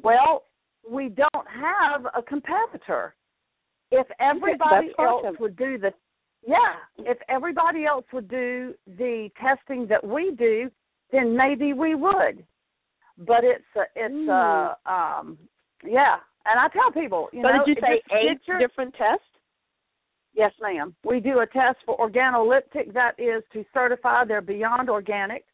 Well, 0.02 0.42
we 0.88 1.08
don't 1.08 1.46
have 1.48 2.06
a 2.16 2.22
competitor. 2.22 3.14
If 3.90 4.06
everybody 4.20 4.88
else 4.98 5.22
awesome. 5.24 5.36
would 5.40 5.56
do 5.56 5.78
the 5.78 5.92
yeah, 6.46 6.74
if 6.98 7.18
everybody 7.28 7.86
else 7.86 8.04
would 8.12 8.28
do 8.28 8.74
the 8.86 9.30
testing 9.40 9.86
that 9.88 10.06
we 10.06 10.32
do, 10.38 10.70
then 11.10 11.36
maybe 11.36 11.72
we 11.72 11.94
would. 11.96 12.44
But 13.18 13.42
it's 13.42 13.64
a, 13.76 13.82
it's 13.96 14.14
mm. 14.14 14.28
a 14.28 14.90
um 14.90 15.38
yeah. 15.84 16.16
And 16.48 16.60
i 16.60 16.68
tell 16.68 16.92
people 16.92 17.28
you 17.32 17.42
so 17.42 17.48
know 17.48 17.64
did 17.64 17.76
you 17.76 17.82
say 17.82 18.02
eight 18.16 18.38
your, 18.46 18.58
different 18.58 18.94
tests? 18.94 19.24
Yes 20.34 20.52
ma'am. 20.60 20.94
We 21.04 21.20
do 21.20 21.40
a 21.40 21.46
test 21.46 21.78
for 21.84 21.96
organoleptic 21.98 22.92
that 22.94 23.12
is 23.18 23.42
to 23.52 23.64
certify 23.72 24.24
they're 24.24 24.40
beyond 24.40 24.90
organic. 24.90 25.44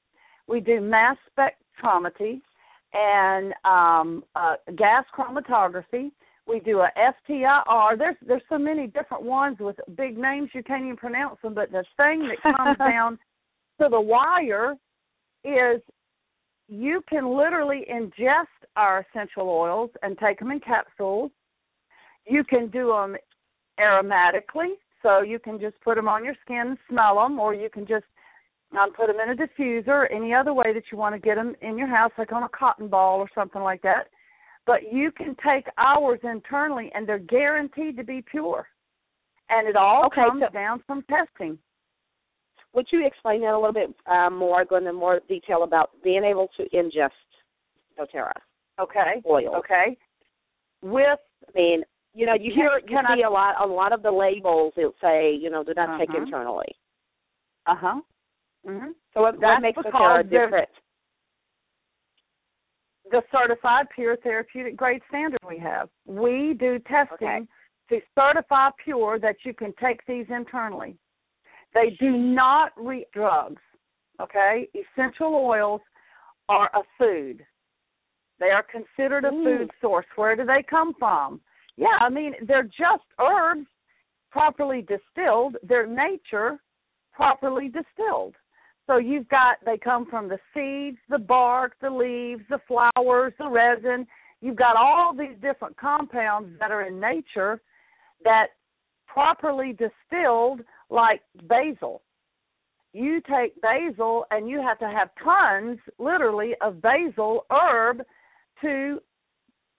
We 0.48 0.60
do 0.60 0.80
mass 0.80 1.16
spectrometry 1.38 2.40
and 2.92 3.52
um 3.64 4.24
uh 4.34 4.56
gas 4.76 5.04
chromatography 5.16 6.10
we 6.46 6.60
do 6.60 6.80
a 6.80 6.88
FTIR. 7.30 7.98
There's 7.98 8.16
there's 8.26 8.42
so 8.48 8.58
many 8.58 8.86
different 8.86 9.22
ones 9.22 9.58
with 9.60 9.76
big 9.96 10.18
names 10.18 10.50
you 10.52 10.62
can't 10.62 10.82
even 10.84 10.96
pronounce 10.96 11.38
them. 11.42 11.54
But 11.54 11.70
the 11.70 11.84
thing 11.96 12.28
that 12.28 12.56
comes 12.56 12.78
down 12.78 13.18
to 13.80 13.88
the 13.88 14.00
wire 14.00 14.74
is 15.44 15.80
you 16.68 17.02
can 17.08 17.36
literally 17.36 17.86
ingest 17.90 18.46
our 18.76 19.06
essential 19.10 19.48
oils 19.48 19.90
and 20.02 20.18
take 20.18 20.38
them 20.38 20.50
in 20.50 20.60
capsules. 20.60 21.30
You 22.26 22.44
can 22.44 22.68
do 22.68 22.88
them 22.88 23.16
aromatically, 23.80 24.74
so 25.02 25.22
you 25.22 25.38
can 25.38 25.60
just 25.60 25.80
put 25.82 25.96
them 25.96 26.08
on 26.08 26.24
your 26.24 26.34
skin 26.44 26.68
and 26.68 26.78
smell 26.88 27.16
them, 27.16 27.38
or 27.38 27.54
you 27.54 27.68
can 27.68 27.86
just 27.86 28.04
um, 28.80 28.92
put 28.92 29.06
them 29.08 29.16
in 29.20 29.30
a 29.30 29.34
diffuser, 29.36 29.88
or 29.88 30.12
any 30.12 30.32
other 30.34 30.52
way 30.54 30.72
that 30.72 30.84
you 30.90 30.98
want 30.98 31.14
to 31.14 31.18
get 31.20 31.34
them 31.36 31.54
in 31.60 31.76
your 31.78 31.88
house, 31.88 32.12
like 32.18 32.32
on 32.32 32.42
a 32.44 32.48
cotton 32.48 32.88
ball 32.88 33.18
or 33.20 33.28
something 33.34 33.62
like 33.62 33.82
that. 33.82 34.08
But 34.66 34.92
you 34.92 35.10
can 35.12 35.34
take 35.44 35.66
ours 35.78 36.20
internally, 36.22 36.90
and 36.94 37.08
they're 37.08 37.18
guaranteed 37.18 37.96
to 37.96 38.04
be 38.04 38.22
pure. 38.30 38.66
And 39.50 39.68
it 39.68 39.76
all 39.76 40.06
okay, 40.06 40.22
comes 40.28 40.42
so- 40.46 40.52
down 40.52 40.82
from 40.86 41.02
testing. 41.10 41.58
Would 42.74 42.86
you 42.90 43.06
explain 43.06 43.42
that 43.42 43.52
a 43.52 43.58
little 43.58 43.72
bit 43.74 43.94
um, 44.06 44.38
more, 44.38 44.64
go 44.64 44.76
into 44.76 44.94
more 44.94 45.20
detail 45.28 45.62
about 45.62 45.90
being 46.02 46.24
able 46.24 46.48
to 46.56 46.62
ingest 46.70 47.10
doTERRA 47.98 48.32
Okay. 48.80 49.20
oil? 49.28 49.56
Okay. 49.56 49.98
With 50.80 51.18
I 51.48 51.52
mean, 51.54 51.82
you 52.14 52.24
know, 52.24 52.32
you 52.34 52.50
Can- 52.52 52.56
hear 52.60 52.70
you 52.80 52.86
can 52.96 53.04
I- 53.06 53.16
see 53.16 53.22
a 53.24 53.30
lot 53.30 53.56
a 53.62 53.66
lot 53.66 53.92
of 53.92 54.02
the 54.02 54.10
labels. 54.10 54.72
It'll 54.78 54.94
say, 55.02 55.34
you 55.34 55.50
know, 55.50 55.62
do 55.62 55.74
not 55.76 55.98
take 55.98 56.08
Uh-huh. 56.10 56.22
internally. 56.22 56.74
uh 57.66 57.74
huh. 57.74 58.00
Mhm. 58.66 58.94
So 59.12 59.22
what, 59.22 59.38
what 59.38 59.60
makes 59.60 59.78
they're- 59.82 60.44
different? 60.44 60.68
the 63.10 63.22
certified 63.30 63.86
pure 63.94 64.16
therapeutic 64.16 64.76
grade 64.76 65.02
standard 65.08 65.40
we 65.46 65.58
have. 65.58 65.90
We 66.06 66.54
do 66.58 66.78
testing 66.78 67.46
to 67.90 68.00
certify 68.14 68.70
pure 68.82 69.18
that 69.18 69.36
you 69.44 69.52
can 69.52 69.74
take 69.74 70.00
these 70.06 70.24
internally. 70.30 70.96
They 71.74 71.90
do 72.00 72.12
not 72.16 72.72
read 72.76 73.06
drugs. 73.12 73.60
Okay? 74.20 74.68
Essential 74.74 75.34
oils 75.34 75.80
are 76.48 76.70
a 76.74 76.82
food. 76.96 77.44
They 78.38 78.50
are 78.50 78.62
considered 78.62 79.24
a 79.24 79.30
Mm. 79.30 79.44
food 79.44 79.70
source. 79.80 80.06
Where 80.16 80.36
do 80.36 80.44
they 80.44 80.62
come 80.62 80.94
from? 80.94 81.40
Yeah, 81.76 81.96
I 82.00 82.08
mean, 82.08 82.34
they're 82.42 82.62
just 82.62 83.04
herbs 83.18 83.66
properly 84.30 84.82
distilled. 84.82 85.56
They're 85.62 85.86
nature 85.86 86.60
properly 87.12 87.68
distilled. 87.68 88.36
So 88.92 88.98
you've 88.98 89.28
got 89.28 89.56
they 89.64 89.78
come 89.78 90.04
from 90.04 90.28
the 90.28 90.38
seeds, 90.52 90.98
the 91.08 91.18
bark, 91.18 91.76
the 91.80 91.88
leaves, 91.88 92.42
the 92.50 92.58
flowers, 92.68 93.32
the 93.38 93.48
resin. 93.48 94.06
You've 94.42 94.56
got 94.56 94.76
all 94.76 95.14
these 95.16 95.36
different 95.40 95.76
compounds 95.78 96.50
that 96.60 96.70
are 96.70 96.82
in 96.82 97.00
nature 97.00 97.62
that 98.24 98.48
properly 99.06 99.72
distilled 99.72 100.60
like 100.90 101.22
basil 101.48 102.02
you 102.92 103.20
take 103.22 103.60
basil 103.60 104.26
and 104.30 104.48
you 104.48 104.60
have 104.60 104.78
to 104.78 104.86
have 104.86 105.08
tons, 105.22 105.78
literally, 105.98 106.52
of 106.60 106.80
basil 106.82 107.46
herb 107.50 108.02
to 108.60 108.98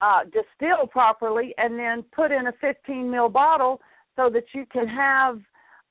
uh, 0.02 0.24
distill 0.26 0.88
properly 0.90 1.54
and 1.58 1.78
then 1.78 2.04
put 2.16 2.32
in 2.32 2.48
a 2.48 2.54
15 2.60 3.06
ml 3.06 3.32
bottle 3.32 3.80
so 4.16 4.30
that 4.30 4.44
you 4.54 4.66
can 4.72 4.88
have 4.88 5.40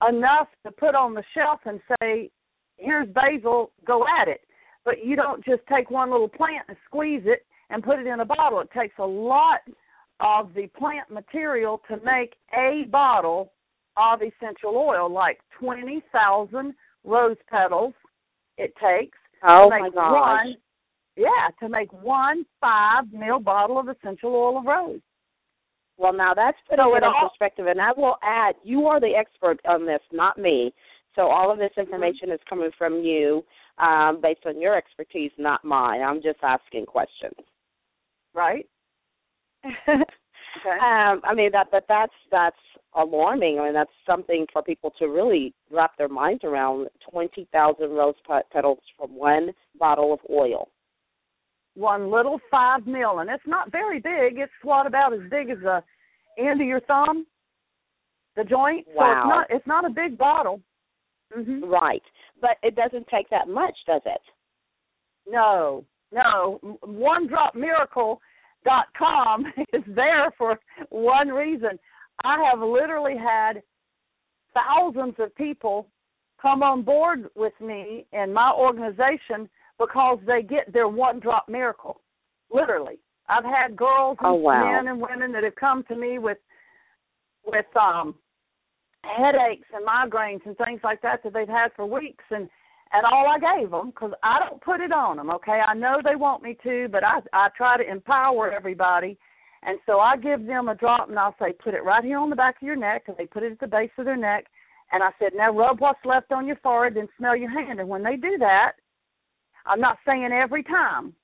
enough 0.09 0.49
to 0.67 0.73
put 0.73 0.95
on 0.95 1.15
the 1.15 1.23
shelf 1.35 1.61
and 1.65 1.81
say, 2.01 2.31
here's 2.83 3.09
basil, 3.09 3.71
go 3.87 4.05
at 4.21 4.29
it. 4.29 4.41
But 4.85 5.05
you 5.05 5.15
don't 5.17 5.45
just 5.45 5.63
take 5.73 5.91
one 5.91 6.11
little 6.11 6.29
plant 6.29 6.65
and 6.69 6.77
squeeze 6.87 7.23
it 7.25 7.47
and 7.71 7.83
put 7.83 7.99
it 8.01 8.07
in 8.07 8.21
a 8.21 8.25
bottle. 8.25 8.61
It 8.61 8.69
takes 8.77 8.95
a 8.99 9.07
lot 9.07 9.61
of 10.21 10.53
the 10.55 10.67
plant 10.79 11.11
material 11.11 11.81
to 11.89 11.97
make 12.05 12.35
a 12.57 12.85
bottle 12.91 13.53
of 13.97 14.21
essential 14.23 14.77
oil, 14.77 15.11
like 15.13 15.39
20,000 15.61 16.75
rose 17.05 17.37
petals 17.51 17.95
it 18.59 18.73
takes 18.77 19.19
oh 19.49 19.69
to 19.69 19.71
make 19.71 19.81
my 19.83 19.89
gosh. 19.91 20.13
one 20.13 20.55
yeah, 21.17 21.49
to 21.61 21.69
make 21.69 21.93
one 21.93 22.45
five 22.61 23.05
mil 23.13 23.39
bottle 23.41 23.79
of 23.79 23.89
essential 23.89 24.35
oil 24.35 24.59
of 24.59 24.65
rose. 24.65 25.01
Well, 25.99 26.13
now 26.15 26.33
that's 26.35 26.57
putting 26.69 26.85
So 26.85 26.95
it 26.95 26.99
it 26.99 27.05
in 27.05 27.05
all- 27.05 27.29
perspective, 27.29 27.67
and 27.67 27.81
I 27.81 27.91
will 27.97 28.17
add, 28.23 28.55
you 28.65 28.87
are 28.87 28.99
the 29.01 29.15
expert 29.15 29.59
on 29.69 29.85
this, 29.85 30.01
not 30.13 30.39
me. 30.39 30.73
So 31.15 31.23
all 31.23 31.51
of 31.53 31.59
this 31.59 31.73
information 31.77 32.31
is 32.31 32.41
coming 32.49 32.71
from 32.79 33.01
you, 33.03 33.45
um, 33.79 34.21
based 34.23 34.47
on 34.47 34.61
your 34.61 34.77
expertise, 34.77 35.31
not 35.39 35.65
mine. 35.65 36.01
I'm 36.01 36.23
just 36.23 36.39
asking 36.43 36.87
questions. 36.87 37.37
Right? 38.35 38.67
Okay. 40.61 40.77
um, 40.85 41.23
I 41.25 41.35
mean 41.35 41.51
that, 41.53 41.69
but 41.73 41.87
that's 41.89 42.13
that's 42.31 42.55
alarming. 42.95 43.59
I 43.59 43.65
mean 43.65 43.73
that's 43.73 43.91
something 44.05 44.45
for 44.53 44.63
people 44.63 44.93
to 44.99 45.07
really 45.07 45.55
wrap 45.71 45.97
their 45.97 46.09
minds 46.09 46.45
around. 46.45 46.89
Twenty 47.11 47.49
thousand 47.53 47.91
rose 47.93 48.17
petals 48.53 48.81
from 48.99 49.17
one 49.17 49.53
bottle 49.79 50.13
of 50.13 50.19
oil. 50.31 50.69
one 51.75 52.11
little 52.11 52.39
five 52.51 52.87
mil, 52.87 53.21
and 53.21 53.31
it's 53.31 53.43
not 53.47 53.73
very 53.73 53.99
big. 53.99 54.39
It's 54.39 54.53
what 54.63 54.87
about 54.87 55.15
as 55.15 55.21
big 55.31 55.49
as 55.49 55.59
the 55.63 55.83
end 56.39 56.61
of 56.61 56.67
your 56.67 56.81
thumb, 56.81 57.27
the 58.37 58.45
joint. 58.45 58.87
Wow. 58.95 59.01
So 59.01 59.11
it's 59.11 59.29
not 59.29 59.47
it's 59.57 59.67
not 59.67 59.85
a 59.87 59.91
big 59.91 60.19
bottle. 60.19 60.61
Hmm 61.35 61.65
Right, 61.65 62.03
but 62.41 62.57
it 62.63 62.75
doesn't 62.75 63.07
take 63.09 63.29
that 63.31 63.49
much, 63.49 63.75
does 63.87 64.03
it? 64.07 64.21
No, 65.27 65.85
no. 66.13 66.59
One 66.83 67.27
Drop 67.27 67.55
Miracle 67.55 68.21
dot 68.65 68.87
com 68.97 69.47
is 69.73 69.83
there 69.89 70.33
for 70.37 70.59
one 70.91 71.29
reason. 71.29 71.79
I 72.25 72.37
have 72.51 72.61
literally 72.61 73.17
had 73.17 73.63
thousands 74.55 75.15
of 75.19 75.35
people 75.37 75.89
come 76.41 76.63
on 76.63 76.83
board 76.83 77.29
with 77.35 77.55
me 77.61 78.07
in 78.13 78.33
my 78.33 78.53
organization 78.53 79.49
because 79.79 80.19
they 80.27 80.43
get 80.43 80.73
their 80.73 80.89
one 80.89 81.21
drop 81.21 81.49
miracle. 81.49 82.01
Literally. 82.53 82.99
I've 83.29 83.45
had 83.45 83.77
girls 83.77 84.19
and 84.21 84.29
Oh, 84.29 84.35
wow. 84.35 84.73
men 84.83 84.89
and 84.89 85.01
women 85.01 85.33
that 85.33 85.45
have 85.45 85.55
come 85.55 85.85
to 85.85 85.97
me 85.97 86.19
with 86.19 86.39
with 87.45 87.67
um 87.77 88.15
headaches 89.17 89.69
and 89.75 89.87
migraines 89.87 90.45
and 90.47 90.57
things 90.57 90.81
like 90.83 91.03
that 91.03 91.23
that 91.23 91.33
they've 91.33 91.49
had 91.49 91.69
for 91.77 91.87
weeks 91.87 92.25
and 92.31 92.49
and 92.95 93.07
all 93.07 93.27
I 93.27 93.39
gave 93.39 93.71
them 93.71 93.89
because 93.89 94.13
I 94.23 94.39
don't 94.39 94.61
put 94.61 94.81
it 94.81 94.93
on 94.93 95.17
them. 95.17 95.31
Okay, 95.31 95.61
I 95.67 95.73
know 95.73 96.01
they 96.05 96.15
want 96.15 96.43
me 96.43 96.57
to, 96.63 96.89
but 96.91 97.03
I 97.05 97.21
I 97.33 97.49
try 97.57 97.77
to 97.77 97.91
empower 97.91 98.53
everybody, 98.53 99.19
and 99.63 99.79
so 99.87 99.99
I 99.99 100.17
give 100.17 100.47
them 100.47 100.69
a 100.69 100.75
drop 100.75 101.09
and 101.09 101.19
I'll 101.19 101.37
say 101.41 101.53
put 101.53 101.75
it 101.75 101.85
right 101.85 102.05
here 102.05 102.19
on 102.19 102.31
the 102.31 102.37
back 102.37 102.57
of 102.57 102.67
your 102.67 102.77
neck, 102.77 103.05
and 103.07 103.17
they 103.17 103.27
put 103.27 103.43
it 103.43 103.53
at 103.53 103.61
the 103.61 103.67
base 103.67 103.91
of 103.99 104.05
their 104.05 104.17
neck, 104.17 104.47
and 104.93 105.03
I 105.03 105.11
said 105.19 105.33
now 105.35 105.53
rub 105.53 105.81
what's 105.81 106.05
left 106.05 106.33
on 106.33 106.47
your 106.47 106.57
forehead 106.57 106.97
and 106.97 107.09
smell 107.17 107.37
your 107.37 107.51
hand, 107.51 107.81
and 107.81 107.89
when 107.89 108.03
they 108.03 108.17
do 108.17 108.37
that, 108.39 108.73
I'm 109.65 109.81
not 109.81 109.99
saying 110.07 110.31
every 110.33 110.63
time, 110.63 111.15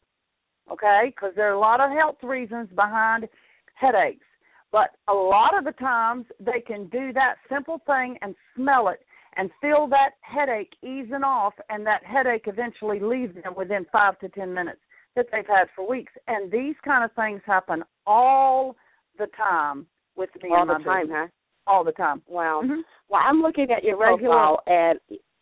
okay, 0.73 1.13
because 1.15 1.33
there 1.37 1.51
are 1.51 1.57
a 1.57 1.61
lot 1.61 1.81
of 1.81 1.91
health 1.91 2.23
reasons 2.23 2.69
behind 2.75 3.29
headaches, 3.75 4.25
but 4.73 4.91
a 5.09 5.15
lot 5.15 5.57
of 5.57 5.65
the 5.65 5.73
times 5.73 6.27
they 6.41 6.61
can 6.67 6.87
do 6.89 7.13
that 7.15 7.35
simple 7.51 7.81
thing 7.87 8.17
and 8.23 8.35
smell 8.57 8.89
it 8.89 9.01
and 9.37 9.51
feel 9.61 9.87
that 9.89 10.11
headache 10.21 10.75
easing 10.83 11.23
off 11.25 11.55
and 11.71 11.87
that 11.87 12.05
headache 12.05 12.45
eventually 12.47 13.01
leaves 13.01 13.35
them 13.43 13.55
within 13.57 13.87
five 13.93 14.19
to 14.19 14.29
ten 14.31 14.53
minutes 14.53 14.81
that 15.17 15.27
they've 15.33 15.47
had 15.47 15.69
for 15.75 15.89
weeks. 15.89 16.13
And 16.27 16.51
these 16.51 16.75
kind 16.85 17.05
of 17.05 17.11
things 17.13 17.41
happen 17.47 17.83
all 18.07 18.77
the 19.19 19.27
time 19.37 19.87
with 20.17 20.31
me 20.43 20.51
All 20.55 20.67
the 20.67 20.75
time, 20.85 21.07
business. 21.07 21.31
huh? 21.67 21.73
All 21.73 21.85
the 21.85 21.93
time. 21.93 22.23
Wow. 22.29 22.63
Mhm. 22.65 22.83
Well, 23.09 23.23
I'm 23.25 23.41
looking 23.43 23.71
at 23.71 23.85
your 23.85 23.97
Regular- 23.97 24.19
profile, 24.35 24.63
and 24.67 24.99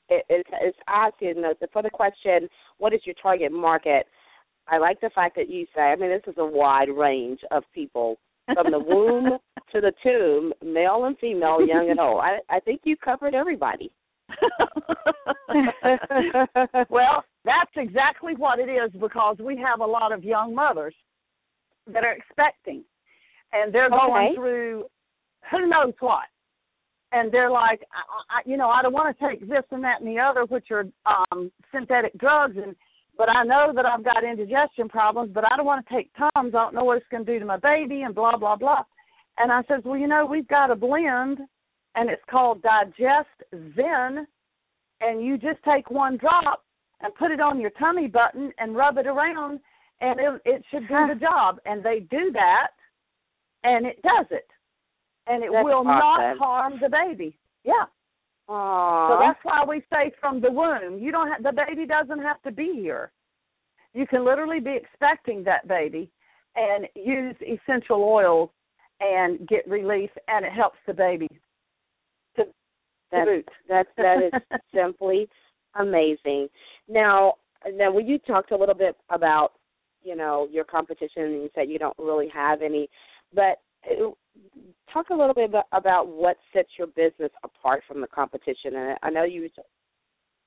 it, 0.09 0.25
it's, 0.29 0.49
it's 0.53 0.79
asking 0.89 1.43
the, 1.43 1.57
for 1.73 1.83
the 1.83 1.91
question, 1.91 2.49
what 2.79 2.93
is 2.93 3.01
your 3.07 3.15
target 3.21 3.51
market? 3.53 4.07
I 4.69 4.79
like 4.79 5.01
the 5.01 5.11
fact 5.11 5.37
that 5.37 5.49
you 5.49 5.67
say, 5.75 5.81
I 5.83 5.97
mean, 5.97 6.11
this 6.11 6.23
is 6.27 6.35
a 6.39 6.45
wide 6.45 6.89
range 6.91 7.41
of 7.51 7.63
people, 7.75 8.19
from 8.53 8.71
the 8.71 8.79
womb 8.79 9.39
to 9.73 9.81
the 9.81 9.93
tomb, 10.03 10.53
male 10.65 11.05
and 11.05 11.19
female, 11.19 11.67
young 11.67 11.91
and 11.91 12.01
old. 12.01 12.21
I, 12.21 12.39
I 12.49 12.61
think 12.61 12.83
you 12.85 12.97
covered 12.97 13.35
everybody. 13.35 13.91
well, 16.91 17.25
that's 17.45 17.71
exactly 17.77 18.35
what 18.37 18.59
it 18.59 18.69
is 18.69 18.91
because 19.01 19.37
we 19.39 19.57
have 19.57 19.81
a 19.81 19.87
lot 19.87 20.13
of 20.13 20.25
young 20.25 20.55
mothers 20.55 20.95
that 21.87 22.05
are 22.05 22.13
expecting 22.13 22.85
and 23.53 23.73
they're 23.73 23.91
going 23.91 24.29
Okay. 24.29 24.35
through 24.35 24.87
who 25.51 25.67
knows 25.69 25.95
what. 26.01 26.25
And 27.13 27.33
they're 27.33 27.51
like, 27.51 27.83
I, 27.93 28.39
I, 28.39 28.43
you 28.45 28.57
know, 28.57 28.69
I 28.69 28.83
don't 28.83 28.93
want 28.93 29.17
to 29.17 29.29
take 29.29 29.41
this 29.49 29.63
and 29.71 29.83
that 29.85 30.01
and 30.01 30.09
the 30.09 30.21
other, 30.21 30.45
which 30.45 30.71
are 30.71 30.87
um 31.07 31.53
synthetic 31.73 32.17
drugs, 32.19 32.57
and 32.57 32.75
but 33.17 33.29
I 33.29 33.45
know 33.45 33.73
that 33.75 33.87
I've 33.87 34.05
got 34.05 34.25
indigestion 34.25 34.89
problems, 34.89 35.31
but 35.33 35.45
I 35.45 35.57
don't 35.57 35.67
want 35.67 35.87
to 35.87 35.95
take 35.95 36.11
Tums. 36.15 36.55
I 36.55 36.65
don't 36.65 36.75
know 36.75 36.85
what 36.85 36.99
it's 36.99 37.07
going 37.11 37.25
to 37.25 37.33
do 37.33 37.39
to 37.39 37.45
my 37.45 37.59
baby, 37.59 38.03
and 38.03 38.15
blah 38.15 38.37
blah 38.37 38.57
blah. 38.57 38.83
And 39.39 39.53
I 39.53 39.63
says, 39.69 39.83
well, 39.85 39.99
you 39.99 40.07
know, 40.07 40.27
we've 40.27 40.49
got 40.49 40.71
a 40.71 40.77
blend, 40.77 41.39
and 41.95 42.11
it's 42.11 42.23
called 42.31 42.63
DigestZen, 42.63 44.25
and 45.01 45.25
you 45.25 45.37
just 45.37 45.63
take 45.65 45.91
one 45.91 46.17
drop 46.17 46.65
and 47.03 47.15
put 47.15 47.31
it 47.31 47.41
on 47.41 47.61
your 47.61 47.71
tummy 47.71 48.07
button 48.07 48.51
and 48.59 48.77
rub 48.77 48.97
it 48.97 49.07
around, 49.07 49.61
and 50.01 50.19
it, 50.19 50.43
it 50.45 50.65
should 50.71 50.89
do 50.89 51.07
the 51.09 51.19
job. 51.21 51.59
And 51.67 51.85
they 51.85 52.01
do 52.11 52.33
that, 52.33 52.69
and 53.65 53.87
it 53.87 54.01
does 54.03 54.27
it, 54.31 54.49
and 55.27 55.43
it 55.43 55.51
That's 55.53 55.65
will 55.65 55.85
not 55.85 56.39
harm 56.39 56.75
the 56.81 56.89
baby. 56.89 57.37
Yeah. 57.65 57.85
Aww. 58.49 59.09
So 59.09 59.19
that's 59.21 59.39
why 59.43 59.65
we 59.67 59.83
say 59.93 60.13
from 60.21 60.41
the 60.41 60.51
womb. 60.51 60.99
You 60.99 61.11
don't 61.11 61.29
have 61.29 61.43
the 61.43 61.53
baby 61.53 61.87
doesn't 61.87 62.21
have 62.21 62.41
to 62.43 62.53
be 62.53 62.73
here. 62.75 63.11
You 63.93 64.07
can 64.07 64.25
literally 64.25 64.61
be 64.61 64.77
expecting 64.77 65.43
that 65.45 65.67
baby 65.67 66.11
and 66.55 66.87
use 66.95 67.35
essential 67.41 68.03
oils 68.03 68.51
and 69.01 69.47
get 69.49 69.67
relief 69.69 70.11
and 70.29 70.45
it 70.45 70.53
helps 70.53 70.79
the 70.87 70.95
baby 70.95 71.29
to, 72.37 72.45
to 72.45 72.51
That's- 73.11 73.27
boot. 73.27 73.49
That 73.69 73.87
that 73.97 74.23
is 74.23 74.59
simply 74.75 75.29
amazing. 75.75 76.49
Now, 76.89 77.35
now 77.75 77.93
when 77.93 78.07
you 78.07 78.19
talked 78.19 78.53
a 78.53 78.57
little 78.57 78.75
bit 78.75 78.97
about, 79.11 79.53
you 80.03 80.15
know, 80.17 80.49
your 80.51 80.65
competition, 80.65 81.23
and 81.23 81.33
you 81.43 81.51
said 81.55 81.69
you 81.69 81.79
don't 81.79 81.97
really 81.99 82.29
have 82.29 82.63
any, 82.63 82.89
but 83.35 83.61
uh, 83.91 84.11
talk 84.97 85.11
a 85.11 85.15
little 85.15 85.35
bit 85.35 85.51
about, 85.51 85.67
about 85.73 86.09
what 86.09 86.37
sets 86.53 86.69
your 86.79 86.87
business 86.89 87.31
apart 87.45 87.83
from 87.87 88.01
the 88.01 88.07
competition. 88.07 88.75
And 88.75 88.99
I 89.03 89.11
know 89.11 89.25
you 89.25 89.49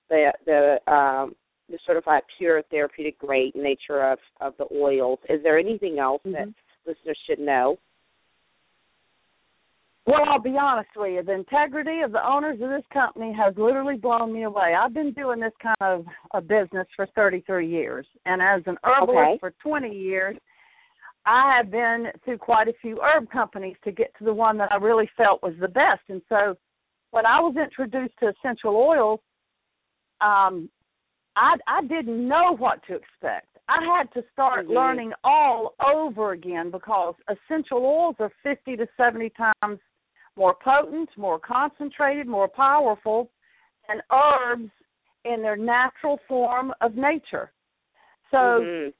the 0.09 0.31
the 0.45 0.91
um, 0.91 1.35
the 1.69 1.77
certified 1.85 2.23
pure 2.37 2.63
therapeutic 2.71 3.19
grade 3.19 3.53
nature 3.55 4.11
of 4.11 4.17
of 4.41 4.53
the 4.57 4.65
oils. 4.75 5.19
Is 5.29 5.41
there 5.43 5.59
anything 5.59 5.99
else 5.99 6.21
that 6.25 6.47
Mhm. 6.47 6.55
listeners 6.85 7.17
should 7.27 7.39
know? 7.39 7.77
Well, 10.07 10.27
I'll 10.27 10.39
be 10.41 10.57
honest 10.57 10.89
with 10.95 11.11
you. 11.11 11.21
The 11.21 11.33
integrity 11.33 12.01
of 12.01 12.11
the 12.11 12.27
owners 12.27 12.59
of 12.61 12.69
this 12.69 12.85
company 12.87 13.31
has 13.33 13.55
literally 13.57 13.97
blown 13.97 14.33
me 14.33 14.43
away. 14.43 14.73
I've 14.73 14.93
been 14.93 15.13
doing 15.13 15.39
this 15.39 15.53
kind 15.61 15.77
of 15.81 16.07
a 16.33 16.41
business 16.41 16.87
for 16.95 17.05
33 17.13 17.67
years, 17.67 18.07
and 18.25 18.41
as 18.41 18.65
an 18.65 18.79
herbalist 18.83 19.33
Okay. 19.33 19.37
for 19.37 19.51
20 19.61 19.95
years, 19.95 20.35
I 21.29 21.57
have 21.57 21.69
been 21.69 22.07
through 22.25 22.39
quite 22.39 22.67
a 22.67 22.73
few 22.81 22.99
herb 23.01 23.29
companies 23.29 23.75
to 23.83 23.91
get 23.91 24.11
to 24.17 24.25
the 24.25 24.33
one 24.33 24.57
that 24.57 24.71
I 24.71 24.77
really 24.77 25.07
felt 25.15 25.43
was 25.43 25.53
the 25.61 25.67
best. 25.67 26.01
And 26.09 26.23
so, 26.27 26.57
when 27.11 27.27
I 27.27 27.39
was 27.39 27.55
introduced 27.55 28.15
to 28.19 28.29
essential 28.29 28.75
oils, 28.75 29.19
um, 30.21 30.71
I 31.35 31.55
I 31.67 31.81
didn't 31.83 32.27
know 32.27 32.55
what 32.57 32.81
to 32.87 32.95
expect. 32.95 33.57
I 33.67 33.77
had 33.83 34.11
to 34.13 34.27
start 34.33 34.65
Mhm. 34.65 34.73
learning 34.73 35.13
all 35.23 35.75
over 35.79 36.31
again 36.31 36.71
because 36.71 37.13
essential 37.27 37.85
oils 37.85 38.15
are 38.19 38.31
50 38.41 38.75
to 38.77 38.87
70 38.97 39.29
times 39.29 39.79
more 40.35 40.55
potent, 40.55 41.15
more 41.15 41.37
concentrated, 41.37 42.25
more 42.25 42.47
powerful 42.47 43.29
than 43.87 44.01
herbs 44.11 44.71
in 45.25 45.43
their 45.43 45.57
natural 45.57 46.17
form 46.27 46.73
of 46.81 46.95
nature. 46.95 47.51
So 48.31 48.37
Mhm. 48.37 48.93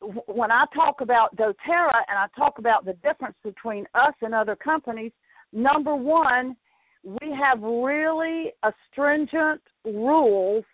When 0.00 0.50
I 0.50 0.64
talk 0.74 1.00
about 1.00 1.34
doTERRA 1.36 2.02
and 2.08 2.18
I 2.18 2.26
talk 2.36 2.58
about 2.58 2.84
the 2.84 2.94
difference 2.94 3.36
between 3.42 3.86
us 3.94 4.14
and 4.22 4.34
other 4.34 4.56
companies, 4.56 5.12
number 5.52 5.94
one, 5.96 6.56
we 7.04 7.34
have 7.40 7.62
really 7.62 8.52
stringent 8.90 9.60
rules 9.84 10.64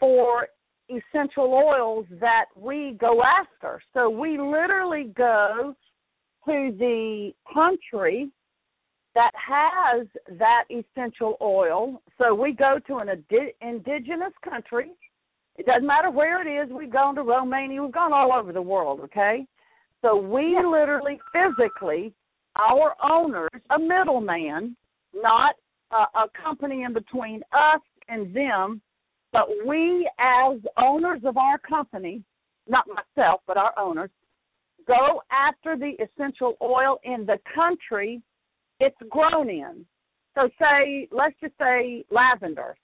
for 0.00 0.48
essential 0.88 1.52
oils 1.52 2.06
that 2.20 2.46
we 2.56 2.96
go 3.00 3.22
after. 3.22 3.80
So 3.92 4.08
we 4.08 4.38
literally 4.38 5.12
go 5.16 5.74
to 6.46 6.76
the 6.78 7.32
country 7.52 8.30
that 9.14 9.32
has 9.34 10.06
that 10.38 10.64
essential 10.70 11.36
oil. 11.40 12.02
So 12.18 12.34
we 12.34 12.52
go 12.52 12.78
to 12.86 12.96
an 12.98 13.08
indigenous 13.60 14.32
country. 14.48 14.92
It 15.58 15.66
doesn't 15.66 15.86
matter 15.86 16.10
where 16.10 16.46
it 16.46 16.50
is. 16.50 16.72
We've 16.72 16.92
gone 16.92 17.14
to 17.14 17.22
Romania. 17.22 17.82
We've 17.82 17.92
gone 17.92 18.12
all 18.12 18.32
over 18.32 18.52
the 18.52 18.62
world, 18.62 19.00
okay? 19.04 19.46
So 20.02 20.16
we 20.16 20.56
literally 20.56 21.18
physically, 21.32 22.12
our 22.56 22.94
owners, 23.02 23.50
a 23.70 23.78
middleman, 23.78 24.76
not 25.14 25.54
a, 25.90 26.18
a 26.18 26.26
company 26.42 26.82
in 26.82 26.92
between 26.92 27.42
us 27.52 27.80
and 28.08 28.34
them, 28.34 28.80
but 29.32 29.48
we 29.66 30.08
as 30.18 30.58
owners 30.78 31.20
of 31.24 31.36
our 31.36 31.58
company, 31.58 32.22
not 32.68 32.84
myself, 32.88 33.40
but 33.46 33.56
our 33.56 33.72
owners, 33.78 34.10
go 34.86 35.22
after 35.32 35.76
the 35.76 35.92
essential 36.02 36.56
oil 36.62 36.98
in 37.04 37.26
the 37.26 37.38
country 37.54 38.22
it's 38.80 38.96
grown 39.08 39.48
in. 39.48 39.86
So 40.34 40.48
say, 40.58 41.08
let's 41.10 41.34
just 41.40 41.54
say 41.58 42.04
lavender. 42.10 42.76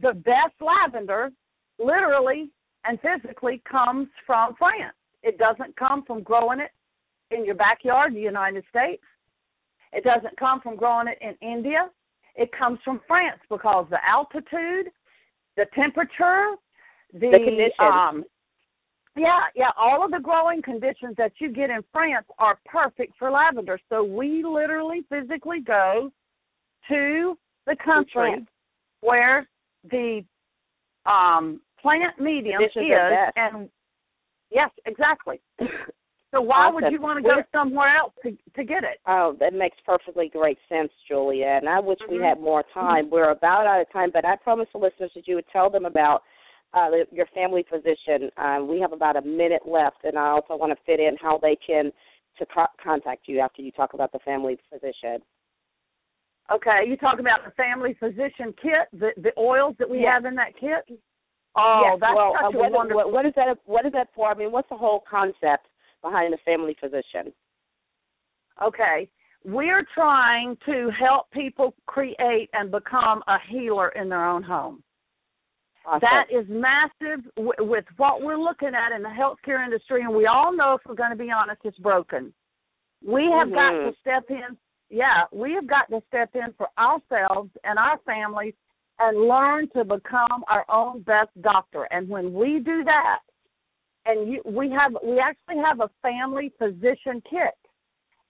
The 0.00 0.12
best 0.14 0.54
lavender 0.60 1.30
literally 1.78 2.50
and 2.84 2.98
physically 3.00 3.62
comes 3.70 4.08
from 4.26 4.54
France. 4.58 4.94
It 5.22 5.38
doesn't 5.38 5.76
come 5.76 6.04
from 6.06 6.22
growing 6.22 6.60
it 6.60 6.70
in 7.30 7.44
your 7.44 7.54
backyard 7.54 8.12
in 8.12 8.14
the 8.14 8.20
United 8.22 8.64
States. 8.70 9.02
It 9.92 10.04
doesn't 10.04 10.36
come 10.38 10.60
from 10.60 10.76
growing 10.76 11.08
it 11.08 11.18
in 11.20 11.34
India. 11.46 11.90
It 12.36 12.50
comes 12.56 12.78
from 12.84 13.00
France 13.06 13.40
because 13.50 13.86
the 13.90 13.98
altitude, 14.06 14.92
the 15.56 15.66
temperature, 15.74 16.54
the, 17.12 17.30
the 17.30 17.38
conditions. 17.44 17.72
Um, 17.80 18.24
yeah, 19.16 19.40
yeah, 19.56 19.70
all 19.76 20.04
of 20.04 20.12
the 20.12 20.20
growing 20.20 20.62
conditions 20.62 21.16
that 21.18 21.32
you 21.38 21.52
get 21.52 21.70
in 21.70 21.80
France 21.92 22.26
are 22.38 22.58
perfect 22.66 23.14
for 23.18 23.30
lavender. 23.30 23.78
So 23.88 24.04
we 24.04 24.44
literally 24.44 25.04
physically 25.08 25.60
go 25.60 26.12
to 26.88 27.36
the 27.66 27.76
country 27.84 28.46
where 29.00 29.48
the 29.90 30.24
um 31.06 31.60
plant 31.80 32.20
medium 32.20 32.62
is 32.62 32.70
and 33.36 33.68
yes, 34.50 34.70
exactly. 34.86 35.40
So 36.30 36.42
why 36.42 36.70
would 36.70 36.84
you 36.92 37.00
want 37.00 37.16
to 37.18 37.22
go 37.22 37.42
somewhere 37.52 37.96
else 37.96 38.12
to 38.22 38.32
to 38.56 38.64
get 38.64 38.84
it? 38.84 39.00
Oh, 39.06 39.34
that 39.40 39.54
makes 39.54 39.78
perfectly 39.86 40.28
great 40.30 40.58
sense, 40.68 40.90
Julia. 41.08 41.46
And 41.46 41.68
I 41.68 41.80
wish 41.80 41.98
mm-hmm. 42.02 42.16
we 42.16 42.22
had 42.22 42.38
more 42.38 42.64
time. 42.74 43.08
We're 43.08 43.30
about 43.30 43.66
out 43.66 43.80
of 43.80 43.90
time, 43.92 44.10
but 44.12 44.26
I 44.26 44.36
promised 44.36 44.72
the 44.72 44.78
listeners 44.78 45.10
that 45.14 45.26
you 45.26 45.36
would 45.36 45.48
tell 45.50 45.70
them 45.70 45.86
about 45.86 46.22
uh, 46.74 46.88
your 47.10 47.26
family 47.34 47.64
physician. 47.70 48.30
Um, 48.36 48.68
we 48.68 48.78
have 48.80 48.92
about 48.92 49.16
a 49.16 49.22
minute 49.22 49.62
left, 49.66 50.04
and 50.04 50.18
I 50.18 50.28
also 50.28 50.56
want 50.56 50.70
to 50.72 50.84
fit 50.84 51.00
in 51.00 51.16
how 51.20 51.38
they 51.40 51.56
can 51.66 51.90
to 52.38 52.46
co- 52.46 52.66
contact 52.82 53.22
you 53.26 53.40
after 53.40 53.62
you 53.62 53.72
talk 53.72 53.94
about 53.94 54.12
the 54.12 54.18
family 54.20 54.58
physician. 54.70 55.22
Okay, 56.52 56.84
you 56.86 56.96
talk 56.96 57.20
about 57.20 57.40
the 57.44 57.52
family 57.52 57.96
physician 57.98 58.54
kit, 58.60 58.88
the 58.92 59.10
the 59.16 59.32
oils 59.38 59.76
that 59.78 59.88
we 59.88 60.00
yes. 60.00 60.12
have 60.12 60.24
in 60.26 60.34
that 60.34 60.52
kit. 60.60 60.98
Oh, 61.56 61.82
yes. 61.84 61.98
that's 62.00 62.14
well, 62.14 62.32
such 62.34 62.54
uh, 62.54 62.58
a 62.58 62.60
what, 62.60 62.72
wonderful. 62.72 63.04
What, 63.04 63.12
what 63.12 63.26
is 63.26 63.32
that? 63.36 63.56
What 63.64 63.86
is 63.86 63.92
that 63.92 64.08
for? 64.14 64.30
I 64.30 64.34
mean, 64.34 64.52
what's 64.52 64.68
the 64.68 64.76
whole 64.76 65.02
concept 65.08 65.66
behind 66.02 66.32
the 66.32 66.38
family 66.44 66.76
physician? 66.78 67.32
Okay, 68.62 69.08
we're 69.44 69.84
trying 69.94 70.56
to 70.66 70.90
help 70.98 71.30
people 71.30 71.74
create 71.86 72.50
and 72.52 72.70
become 72.70 73.22
a 73.28 73.36
healer 73.48 73.90
in 73.90 74.08
their 74.08 74.24
own 74.24 74.42
home. 74.42 74.82
Awesome. 75.86 76.00
That 76.02 76.36
is 76.36 76.44
massive 76.48 77.24
w- 77.36 77.52
with 77.60 77.84
what 77.96 78.20
we're 78.20 78.36
looking 78.36 78.72
at 78.74 78.94
in 78.94 79.02
the 79.02 79.08
healthcare 79.08 79.64
industry, 79.64 80.02
and 80.02 80.14
we 80.14 80.26
all 80.26 80.54
know, 80.54 80.74
if 80.74 80.80
we're 80.86 80.94
going 80.94 81.10
to 81.10 81.16
be 81.16 81.30
honest, 81.30 81.60
it's 81.64 81.78
broken. 81.78 82.32
We 83.06 83.22
have 83.22 83.48
mm-hmm. 83.48 83.54
got 83.54 83.90
to 83.90 83.92
step 84.00 84.24
in. 84.28 84.56
Yeah, 84.90 85.24
we 85.32 85.52
have 85.52 85.66
got 85.66 85.88
to 85.90 86.02
step 86.08 86.30
in 86.34 86.52
for 86.58 86.68
ourselves 86.78 87.50
and 87.64 87.78
our 87.78 87.98
families 88.04 88.54
and 89.00 89.28
learn 89.28 89.68
to 89.70 89.84
become 89.84 90.44
our 90.48 90.64
own 90.70 91.02
best 91.02 91.30
doctor. 91.40 91.86
And 91.90 92.08
when 92.08 92.32
we 92.32 92.60
do 92.64 92.84
that, 92.84 93.18
and 94.06 94.32
you, 94.32 94.42
we 94.44 94.70
have, 94.70 94.96
we 95.04 95.18
actually 95.20 95.62
have 95.64 95.80
a 95.80 95.90
family 96.02 96.52
physician 96.58 97.22
kit, 97.28 97.56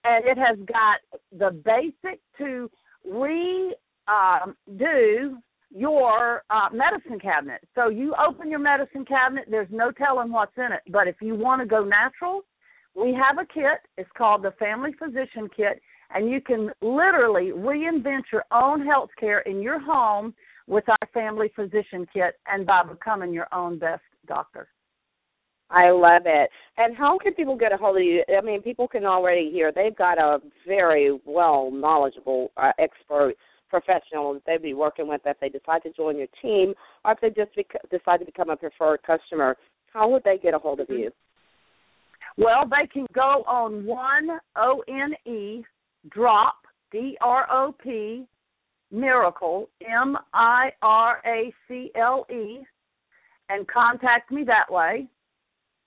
and 0.05 0.25
it 0.25 0.37
has 0.37 0.59
got 0.67 0.99
the 1.33 1.51
basic 1.65 2.21
to 2.39 2.71
redo 3.09 3.73
um, 4.09 5.43
your 5.71 6.43
uh, 6.51 6.69
medicine 6.73 7.19
cabinet. 7.21 7.61
So 7.75 7.89
you 7.89 8.15
open 8.15 8.51
your 8.51 8.59
medicine 8.59 9.05
cabinet, 9.05 9.47
there's 9.51 9.69
no 9.71 9.91
telling 9.91 10.33
what's 10.33 10.57
in 10.57 10.73
it. 10.73 10.81
But 10.91 11.09
if 11.09 11.17
you 11.21 11.35
want 11.35 11.61
to 11.61 11.67
go 11.67 11.85
natural, 11.85 12.43
we 12.95 13.15
have 13.15 13.39
a 13.39 13.47
kit. 13.47 13.81
It's 13.97 14.11
called 14.17 14.43
the 14.43 14.53
Family 14.53 14.91
Physician 14.99 15.49
Kit, 15.55 15.81
and 16.15 16.29
you 16.29 16.41
can 16.41 16.71
literally 16.81 17.53
reinvent 17.53 18.23
your 18.33 18.45
own 18.51 18.85
health 18.85 19.11
care 19.21 19.41
in 19.41 19.61
your 19.61 19.79
home 19.79 20.35
with 20.69 20.85
our 20.89 21.09
Family 21.13 21.51
Physician 21.57 22.07
Kit 22.13 22.35
and 22.47 22.67
by 22.67 22.83
becoming 22.85 23.33
your 23.33 23.53
own 23.53 23.79
best 23.79 24.03
doctor. 24.27 24.69
I 25.71 25.91
love 25.91 26.23
it. 26.25 26.51
And 26.77 26.97
how 26.97 27.19
can 27.19 27.35
people 27.35 27.57
get 27.57 27.73
a 27.73 27.77
hold 27.77 27.97
of 27.97 28.03
you? 28.03 28.23
I 28.37 28.41
mean, 28.41 28.63
people 28.63 28.89
can 28.89 29.05
already 29.05 29.51
hear 29.51 29.73
they've 29.73 29.97
got 29.97 30.19
a 30.19 30.39
very 30.67 31.19
well 31.25 31.71
knowledgeable 31.71 32.53
uh, 32.57 32.73
expert 32.79 33.35
professional 33.69 34.35
that 34.35 34.43
they'd 34.47 34.63
be 34.63 34.73
working 34.73 35.09
with 35.09 35.21
if 35.27 35.39
they 35.41 35.51
decide 35.51 35.83
to 35.83 35.93
join 35.93 36.17
your 36.17 36.27
team 36.41 36.73
or 37.05 37.13
if 37.13 37.21
they 37.21 37.29
just 37.29 37.55
bec- 37.55 37.91
decide 37.91 38.19
to 38.19 38.25
become 38.25 38.49
a 38.49 38.57
preferred 38.57 39.03
customer. 39.03 39.57
How 39.93 40.09
would 40.09 40.25
they 40.25 40.39
get 40.39 40.55
a 40.55 40.59
hold 40.59 40.81
of 40.81 40.89
you? 40.89 41.11
Well, 42.39 42.65
they 42.71 42.87
can 42.87 43.07
go 43.15 43.43
on 43.47 43.85
one 43.85 44.39
O 44.57 44.83
N 44.89 45.13
E 45.31 45.65
drop 46.11 46.55
D 46.93 47.19
R 47.21 47.47
O 47.51 47.75
P 47.83 48.27
miracle 48.91 49.69
M 49.81 50.17
I 50.33 50.71
R 50.83 51.21
A 51.27 51.53
C 51.67 51.91
L 51.95 52.27
E 52.31 52.61
and 53.49 53.67
contact 53.69 54.31
me 54.31 54.45
that 54.45 54.73
way. 54.73 55.07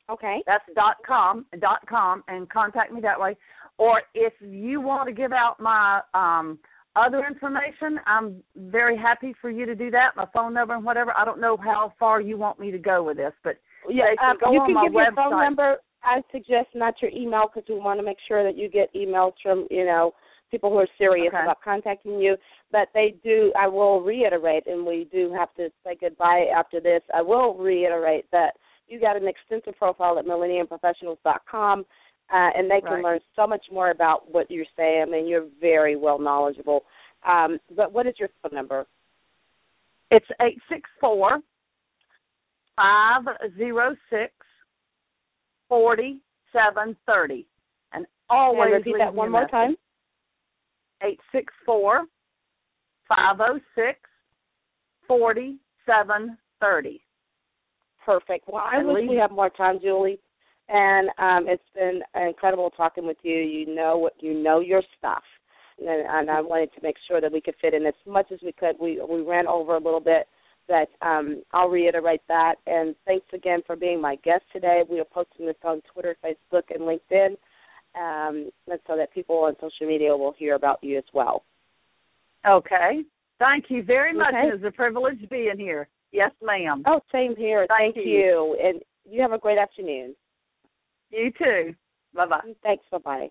Okay. 0.10 0.44
That's 0.46 0.64
dot 0.76 0.98
com 1.06 1.46
dot 1.60 1.88
com 1.88 2.24
and 2.28 2.50
contact 2.50 2.92
me 2.92 3.02
that 3.02 3.20
way. 3.20 3.38
Or 3.78 4.02
if 4.14 4.34
you 4.42 4.82
want 4.82 5.08
to 5.08 5.14
give 5.14 5.32
out 5.32 5.60
my 5.60 6.02
um 6.14 6.60
other 6.96 7.26
information, 7.26 8.00
I'm 8.06 8.44
very 8.58 8.98
happy 8.98 9.34
for 9.40 9.50
you 9.50 9.66
to 9.66 9.76
do 9.76 9.90
that. 9.92 10.10
My 10.18 10.26
phone 10.34 10.54
number 10.54 10.76
and 10.76 10.84
whatever. 10.84 11.14
I 11.18 11.24
don't 11.24 11.40
know 11.40 11.56
how 11.58 11.94
far 11.98 12.20
you 12.20 12.38
want 12.38 12.60
me 12.60 12.70
to 12.72 12.78
go 12.78 13.04
with 13.04 13.18
this, 13.18 13.34
but 13.44 13.56
yeah, 13.90 14.04
um, 14.22 14.38
you 14.52 14.62
can 14.66 14.84
give 14.84 14.94
your 14.94 15.14
phone 15.16 15.40
number. 15.40 15.78
I 16.04 16.22
suggest 16.32 16.68
not 16.76 16.96
your 17.02 17.12
email 17.12 17.46
because 17.54 17.68
we 17.70 17.80
want 17.80 18.00
to 18.00 18.06
make 18.06 18.18
sure 18.28 18.44
that 18.44 18.58
you 18.58 18.70
get 18.70 18.94
emails 18.94 19.34
from 19.42 19.68
you 19.72 19.86
know 19.86 20.14
people 20.52 20.70
who 20.70 20.78
are 20.78 20.88
serious 20.98 21.34
okay. 21.34 21.44
about 21.44 21.62
contacting 21.64 22.20
you. 22.20 22.36
But 22.72 22.90
they 22.94 23.16
do. 23.24 23.52
I 23.60 23.68
will 23.68 24.02
reiterate, 24.02 24.68
and 24.68 24.86
we 24.86 25.08
do 25.12 25.34
have 25.34 25.54
to 25.56 25.70
say 25.84 25.98
goodbye 26.00 26.46
after 26.56 26.80
this. 26.80 27.02
I 27.14 27.22
will 27.22 27.56
reiterate 27.56 28.26
that 28.32 28.52
you 28.88 29.00
got 29.00 29.16
an 29.16 29.28
extensive 29.28 29.78
profile 29.78 30.20
at 30.20 30.26
millenniumprofessionals.com. 30.26 31.86
Uh, 32.34 32.50
and 32.56 32.72
they 32.72 32.80
can 32.80 32.94
right. 32.94 33.04
learn 33.04 33.20
so 33.36 33.46
much 33.46 33.66
more 33.72 33.92
about 33.92 34.32
what 34.32 34.50
you're 34.50 34.66
saying. 34.78 35.04
I 35.06 35.12
mean, 35.12 35.28
you're 35.28 35.48
very 35.60 35.98
well 35.98 36.18
knowledgeable. 36.18 36.84
Um, 37.28 37.60
but 37.76 37.92
what 37.92 38.08
is 38.08 38.14
your 38.20 38.30
phone 38.42 38.56
number? 38.56 38.86
It's 40.12 40.26
eight 40.42 40.58
six 40.70 40.90
four 41.00 41.40
five 42.78 43.24
zero 43.58 43.96
six 44.10 44.32
forty 45.68 46.22
seven 46.54 46.96
thirty, 47.06 47.48
and 47.94 48.06
always 48.30 48.68
and 48.68 48.74
repeat 48.74 48.96
that 48.98 49.14
one 49.14 49.32
more 49.32 49.48
time. 49.48 49.76
Eight 51.04 51.20
six 51.32 51.54
four 51.66 52.06
five 53.10 53.38
zero 53.38 53.60
six 53.76 54.00
forty 55.08 55.58
seven 55.86 56.38
thirty. 56.60 57.02
Perfect. 58.06 58.48
Well, 58.48 58.64
I 58.64 58.84
wish 58.84 59.06
we 59.10 59.18
had 59.18 59.32
more 59.32 59.50
time, 59.50 59.80
Julie. 59.82 60.20
And 60.70 61.10
um, 61.18 61.46
it's 61.50 61.64
been 61.76 62.02
incredible 62.16 62.70
talking 62.70 63.06
with 63.06 63.18
you. 63.24 63.36
You 63.36 63.76
know 63.76 63.98
what 63.98 64.14
you 64.20 64.34
know 64.34 64.62
your 64.62 64.82
stuff, 64.98 65.24
and, 65.80 65.90
and 66.08 66.30
I 66.30 66.40
wanted 66.40 66.74
to 66.76 66.82
make 66.82 66.96
sure 67.08 67.20
that 67.20 67.32
we 67.32 67.42
could 67.42 67.56
fit 67.60 67.74
in 67.74 67.86
as 67.86 67.94
much 68.08 68.32
as 68.32 68.40
we 68.42 68.54
could. 68.54 68.76
We 68.80 69.02
we 69.08 69.22
ran 69.22 69.48
over 69.48 69.76
a 69.76 69.84
little 69.84 70.00
bit, 70.00 70.28
but 70.70 70.88
um, 71.06 71.44
I'll 71.52 71.68
reiterate 71.68 72.22
that. 72.30 72.56
And 72.68 72.96
thanks 73.06 73.26
again 73.34 73.60
for 73.68 73.76
being 73.76 74.00
my 74.00 74.16
guest 74.24 74.44
today. 74.54 74.84
We 74.90 75.02
are 75.02 75.06
posting 75.06 75.46
this 75.46 75.56
on 75.66 75.82
Twitter, 75.92 76.16
Facebook, 76.24 76.64
and 76.70 76.82
LinkedIn, 76.82 77.36
um, 77.96 78.50
and 78.68 78.80
so 78.88 78.96
that 78.98 79.14
people 79.14 79.38
on 79.40 79.56
social 79.60 79.88
media 79.88 80.16
will 80.16 80.34
hear 80.38 80.56
about 80.56 80.84
you 80.84 80.98
as 80.98 81.04
well. 81.14 81.44
Okay. 82.48 83.02
Thank 83.40 83.66
you 83.70 83.84
very 83.84 84.14
much. 84.14 84.34
Okay. 84.34 84.56
It's 84.56 84.64
a 84.66 84.72
privilege 84.72 85.18
being 85.30 85.58
here. 85.58 85.88
Yes, 86.12 86.32
ma'am. 86.44 86.84
Oh, 86.86 87.02
same 87.12 87.36
here. 87.36 87.66
Thank 87.68 87.96
Thank 87.96 88.06
you. 88.06 88.12
you, 88.12 88.58
and 88.64 88.82
you 89.10 89.22
have 89.22 89.32
a 89.32 89.38
great 89.38 89.58
afternoon. 89.58 90.16
You 91.10 91.32
too. 91.38 91.74
Bye 92.14 92.28
bye. 92.28 92.40
Thanks. 92.64 92.84
Bye 92.92 92.98
bye. 93.00 93.28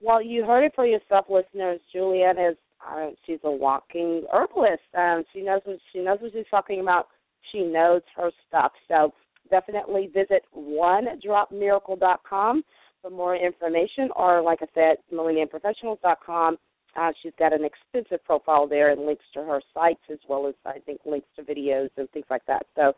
Well, 0.00 0.20
you 0.20 0.44
heard 0.44 0.64
it 0.64 0.72
for 0.74 0.86
yourself, 0.86 1.26
listeners. 1.30 1.80
Julie 1.92 2.22
Ann 2.22 2.38
is 2.38 2.56
uh, 2.86 3.10
she's 3.24 3.38
a 3.44 3.50
walking 3.50 4.24
herbalist. 4.32 4.82
Um, 4.96 5.24
she 5.32 5.40
knows 5.42 5.60
what 5.64 5.78
she 5.92 6.00
knows 6.00 6.18
what 6.20 6.32
she's 6.32 6.44
talking 6.50 6.80
about. 6.80 7.08
She 7.52 7.62
knows 7.62 8.02
her 8.16 8.30
stuff. 8.48 8.72
So 8.88 9.14
definitely 9.50 10.10
visit 10.12 10.44
onedropmiracle.com 10.56 12.64
for 13.02 13.10
more 13.10 13.36
information, 13.36 14.08
or 14.16 14.40
like 14.42 14.60
I 14.62 14.66
said, 14.74 14.96
millenniumprofessionals.com. 15.12 16.56
Uh, 16.96 17.10
she's 17.22 17.32
got 17.38 17.52
an 17.52 17.64
extensive 17.64 18.24
profile 18.24 18.68
there 18.68 18.90
and 18.90 19.04
links 19.04 19.24
to 19.34 19.40
her 19.40 19.60
sites 19.74 20.00
as 20.10 20.18
well 20.28 20.46
as 20.46 20.54
I 20.64 20.78
think 20.86 21.00
links 21.04 21.26
to 21.36 21.42
videos 21.42 21.90
and 21.96 22.08
things 22.10 22.26
like 22.30 22.46
that. 22.46 22.66
So 22.76 22.92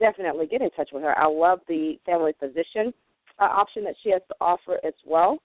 definitely 0.00 0.46
get 0.46 0.62
in 0.62 0.70
touch 0.70 0.90
with 0.92 1.02
her. 1.02 1.16
I 1.16 1.26
love 1.26 1.60
the 1.68 1.98
family 2.04 2.32
physician 2.38 2.92
uh, 3.38 3.44
option 3.44 3.84
that 3.84 3.94
she 4.02 4.10
has 4.10 4.22
to 4.28 4.34
offer 4.40 4.78
as 4.84 4.94
well. 5.04 5.38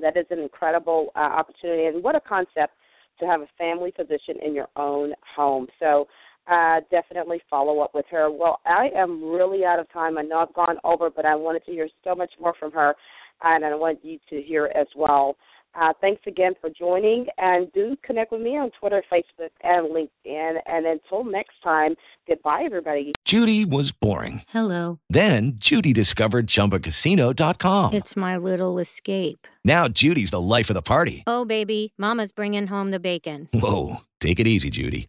That 0.00 0.16
is 0.16 0.24
an 0.30 0.38
incredible 0.38 1.08
uh, 1.14 1.18
opportunity, 1.18 1.84
and 1.84 2.02
what 2.02 2.16
a 2.16 2.20
concept 2.20 2.72
to 3.20 3.26
have 3.26 3.42
a 3.42 3.48
family 3.58 3.92
physician 3.94 4.36
in 4.42 4.54
your 4.54 4.68
own 4.76 5.12
home. 5.36 5.66
So 5.78 6.08
uh, 6.50 6.80
definitely 6.90 7.40
follow 7.48 7.80
up 7.80 7.94
with 7.94 8.06
her. 8.10 8.30
Well, 8.30 8.60
I 8.66 8.88
am 8.96 9.22
really 9.24 9.64
out 9.64 9.78
of 9.78 9.90
time. 9.92 10.18
I 10.18 10.22
know 10.22 10.38
I've 10.40 10.54
gone 10.54 10.76
over, 10.84 11.10
but 11.10 11.24
I 11.24 11.34
wanted 11.34 11.64
to 11.66 11.72
hear 11.72 11.88
so 12.04 12.14
much 12.14 12.32
more 12.40 12.54
from 12.58 12.72
her, 12.72 12.94
and 13.42 13.64
I 13.64 13.74
want 13.74 14.00
you 14.02 14.18
to 14.30 14.42
hear 14.42 14.70
as 14.74 14.86
well. 14.96 15.36
Uh, 15.74 15.92
thanks 16.02 16.20
again 16.26 16.52
for 16.60 16.68
joining, 16.68 17.26
and 17.38 17.72
do 17.72 17.96
connect 18.04 18.30
with 18.30 18.42
me 18.42 18.58
on 18.58 18.70
Twitter, 18.78 19.02
Facebook, 19.10 19.48
and 19.62 19.88
LinkedIn. 19.88 20.58
And 20.66 20.84
until 20.84 21.24
next 21.24 21.54
time, 21.64 21.94
goodbye, 22.28 22.64
everybody. 22.66 23.12
Judy 23.24 23.64
was 23.64 23.90
boring. 23.90 24.42
Hello. 24.48 24.98
Then 25.08 25.52
Judy 25.54 25.94
discovered 25.94 26.46
ChumbaCasino.com. 26.46 27.94
It's 27.94 28.16
my 28.16 28.36
little 28.36 28.78
escape. 28.78 29.46
Now 29.64 29.88
Judy's 29.88 30.30
the 30.30 30.40
life 30.42 30.68
of 30.68 30.74
the 30.74 30.82
party. 30.82 31.22
Oh, 31.26 31.46
baby, 31.46 31.94
Mama's 31.96 32.32
bringing 32.32 32.66
home 32.66 32.90
the 32.90 33.00
bacon. 33.00 33.48
Whoa, 33.54 34.02
take 34.20 34.40
it 34.40 34.46
easy, 34.46 34.68
Judy. 34.68 35.08